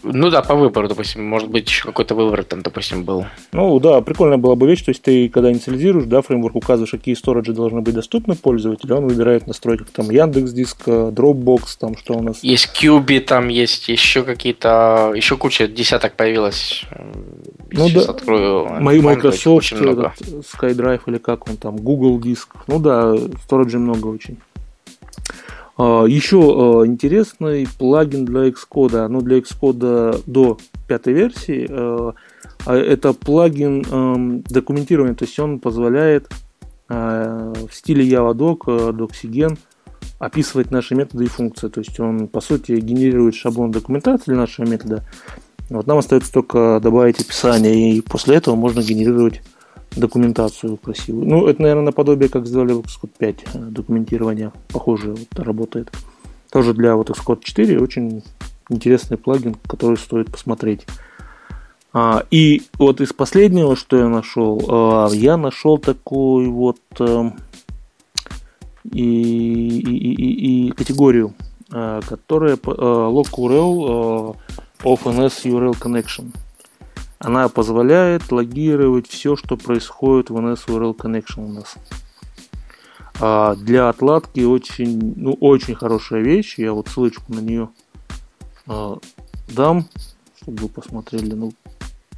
[0.05, 3.25] ну да, по выбору, допустим, может быть, еще какой-то выбор там, допустим, был.
[3.53, 7.15] Ну да, прикольная была бы вещь, то есть ты, когда инициализируешь, да, фреймворк указываешь, какие
[7.15, 12.23] сториджи должны быть доступны пользователю, он выбирает настройки, там, Яндекс Диск, Dropbox, там, что у
[12.23, 12.45] нас.
[12.45, 16.85] Есть Qb, там есть еще какие-то, еще куча десяток появилось.
[17.77, 18.81] Ну Сейчас да, открою.
[18.81, 20.13] Мои Microsoft, очень много.
[20.19, 22.55] Этот, SkyDrive или как он там, Google Диск.
[22.69, 24.39] Ну да, сториджей много очень.
[25.77, 31.67] А, Еще а, интересный плагин для Xcode, ну для Xcode до пятой версии.
[31.69, 32.15] А,
[32.67, 36.31] это плагин документирования, то есть он позволяет
[36.89, 38.59] в стиле JavaDoc,
[38.93, 39.59] Doxygen
[40.19, 41.69] описывать наши методы и функции.
[41.69, 45.03] То есть он, по сути, генерирует шаблон документации для нашего метода.
[45.71, 49.43] Вот нам остается только добавить описание, и после этого можно генерировать
[49.97, 51.27] документацию красивую.
[51.27, 54.53] Ну, это, наверное, наподобие, как сделали в Xcode 5 э, документирование.
[54.69, 55.91] Похоже вот, работает.
[56.51, 58.23] Тоже для вот Xcode 4 очень
[58.69, 60.87] интересный плагин, который стоит посмотреть.
[61.93, 67.33] А, и вот из последнего, что я нашел, а, я нашел такой вот а,
[68.91, 71.35] и, и, и, и категорию,
[71.71, 74.37] а, которая а, locurl
[74.83, 76.33] а, of NS URL connection.
[77.25, 81.75] Она позволяет логировать все, что происходит в NS URL Connection у нас.
[83.19, 86.59] А для отладки очень, ну, очень хорошая вещь.
[86.59, 87.71] Я вот ссылочку на нее
[88.67, 88.99] а,
[89.49, 89.87] дам,
[90.37, 91.33] чтобы вы посмотрели.
[91.33, 91.53] Ну,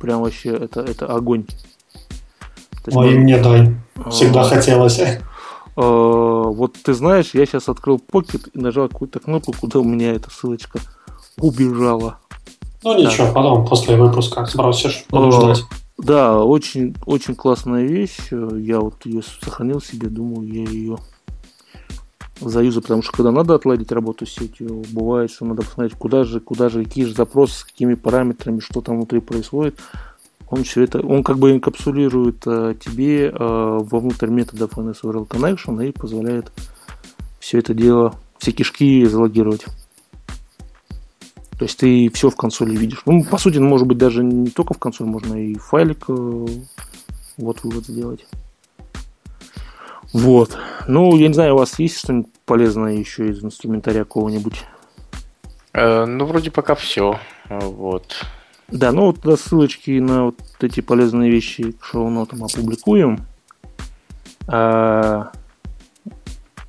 [0.00, 1.46] прям вообще это, это огонь.
[2.86, 3.20] Ой, мы...
[3.20, 3.76] мне дай.
[4.11, 5.00] Всегда а, хотелось.
[5.76, 10.14] А, вот ты знаешь, я сейчас открыл покет и нажал какую-то кнопку, куда у меня
[10.14, 10.80] эта ссылочка
[11.36, 12.18] убежала.
[12.87, 13.32] Ну ничего, да.
[13.32, 15.64] потом после выпуска сбросишь, буду ждать.
[15.99, 18.16] Да, очень, очень классная вещь.
[18.30, 20.99] Я вот ее сохранил себе, думаю, я ее
[22.41, 26.39] заюзу, потому что когда надо отладить работу с сетью, бывает, что надо посмотреть, куда же,
[26.39, 29.80] куда же, какие же запросы, с какими параметрами, что там внутри происходит.
[30.49, 35.91] Он все это, он как бы инкапсулирует а, тебе а, вовнутрь методов NSURL Connection и
[35.91, 36.53] позволяет
[37.41, 39.64] все это дело, все кишки залогировать.
[41.59, 43.02] То есть ты все в консоли видишь.
[43.07, 46.46] Ну, по сути, может быть, даже не только в консоли, можно и файлик э,
[47.38, 48.26] вот вывод сделать.
[50.12, 50.57] Вот.
[50.86, 54.64] Ну, я не знаю, у вас есть что-нибудь полезное еще из инструментария какого-нибудь?
[55.72, 57.18] Э, ну, вроде пока все.
[57.49, 58.26] Вот.
[58.68, 63.20] Да, ну вот тогда ссылочки на вот эти полезные вещи к шоу-нотам опубликуем.
[64.49, 65.30] А...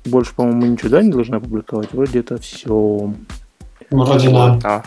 [0.04, 1.92] Больше, по-моему, ничего да, не должны опубликовать.
[1.92, 3.12] Вроде это все.
[3.90, 4.58] Вроде да.
[4.64, 4.82] А.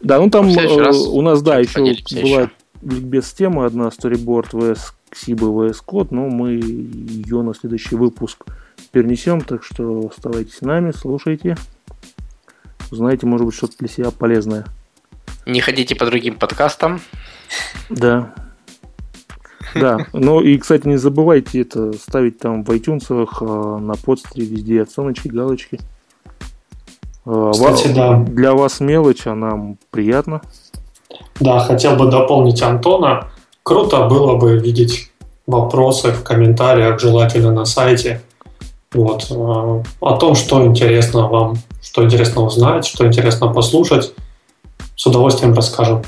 [0.00, 1.80] Да, ну там э, у нас, да, еще
[2.22, 2.50] была
[2.82, 8.44] ликбез тема одна, Storyboard vs Xiba vs Code, но мы ее на следующий выпуск
[8.92, 11.56] перенесем, так что оставайтесь с нами, слушайте.
[12.90, 14.66] Узнаете, может быть, что-то для себя полезное.
[15.46, 17.00] Не ходите по другим подкастам.
[17.90, 18.34] Да.
[19.74, 24.82] Да, ну и, кстати, не забывайте это ставить там в iTunes, а, на подстере, везде
[24.82, 25.80] оценочки, галочки.
[27.26, 28.18] Э, Кстати, да.
[28.18, 30.42] Для вас мелочь, а нам приятно.
[31.40, 33.28] Да, хотел бы дополнить Антона.
[33.62, 35.10] Круто было бы видеть
[35.46, 38.20] вопросы в комментариях, желательно на сайте.
[38.92, 44.14] Вот, э, о том, что интересно вам, что интересно узнать, что интересно послушать.
[44.96, 46.02] С удовольствием расскажем.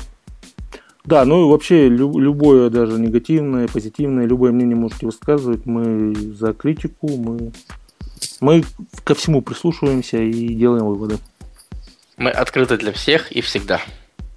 [1.03, 5.65] Да, ну и вообще лю- любое даже негативное, позитивное, любое мнение можете высказывать.
[5.65, 7.51] Мы за критику, мы,
[8.39, 8.63] мы
[9.03, 11.17] ко всему прислушиваемся и делаем выводы.
[12.17, 13.81] Мы открыты для всех и всегда.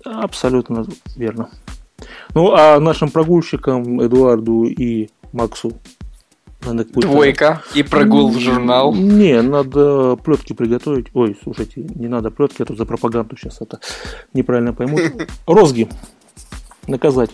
[0.05, 0.87] Абсолютно
[1.17, 1.51] верно.
[2.35, 5.73] Ну, а нашим прогульщикам Эдуарду и Максу
[6.65, 8.95] надо Двойка и прогул в журнал.
[8.95, 11.07] Не, надо плетки приготовить.
[11.15, 13.81] Ой, слушайте, не надо плетки, а то за пропаганду сейчас это
[14.35, 15.01] неправильно поймут.
[15.47, 15.89] Розги.
[16.87, 17.31] Наказать.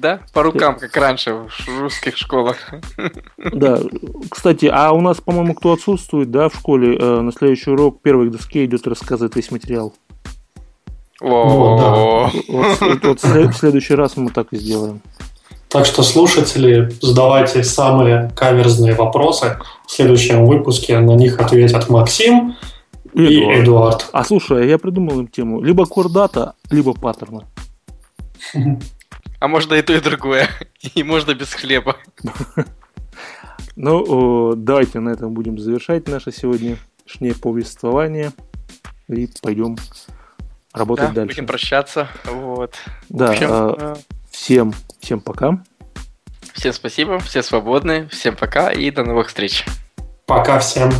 [0.00, 2.56] Да, по рукам, как раньше в русских школах.
[3.38, 3.80] Да,
[4.30, 8.28] кстати, а у нас, по-моему, кто отсутствует, да, в школе, э, на следующий урок первый
[8.28, 9.94] к доске идет и рассказывает весь материал.
[11.20, 15.00] О, вот, в следующий раз мы так и сделаем.
[15.68, 19.58] Так что, слушатели, задавайте самые каверзные вопросы.
[19.86, 22.56] В следующем выпуске на них ответят Максим
[23.12, 23.30] Эдуард.
[23.30, 24.08] и Эдуард.
[24.12, 25.62] А слушай, я придумал им тему.
[25.62, 27.44] Либо кордата, либо паттерна.
[29.38, 30.48] А можно и то, и другое.
[30.94, 31.96] И можно без хлеба.
[33.78, 38.32] Ну, давайте на этом будем завершать наше сегодняшнее повествование.
[39.06, 39.76] И пойдем
[40.72, 41.34] работать да, дальше.
[41.34, 42.08] Будем прощаться.
[42.24, 42.74] Вот.
[43.10, 43.30] Да.
[43.30, 43.98] общем, а,
[44.30, 45.62] всем, всем пока.
[46.54, 49.66] Всем спасибо, все свободны, всем пока и до новых встреч.
[50.24, 50.90] Пока всем.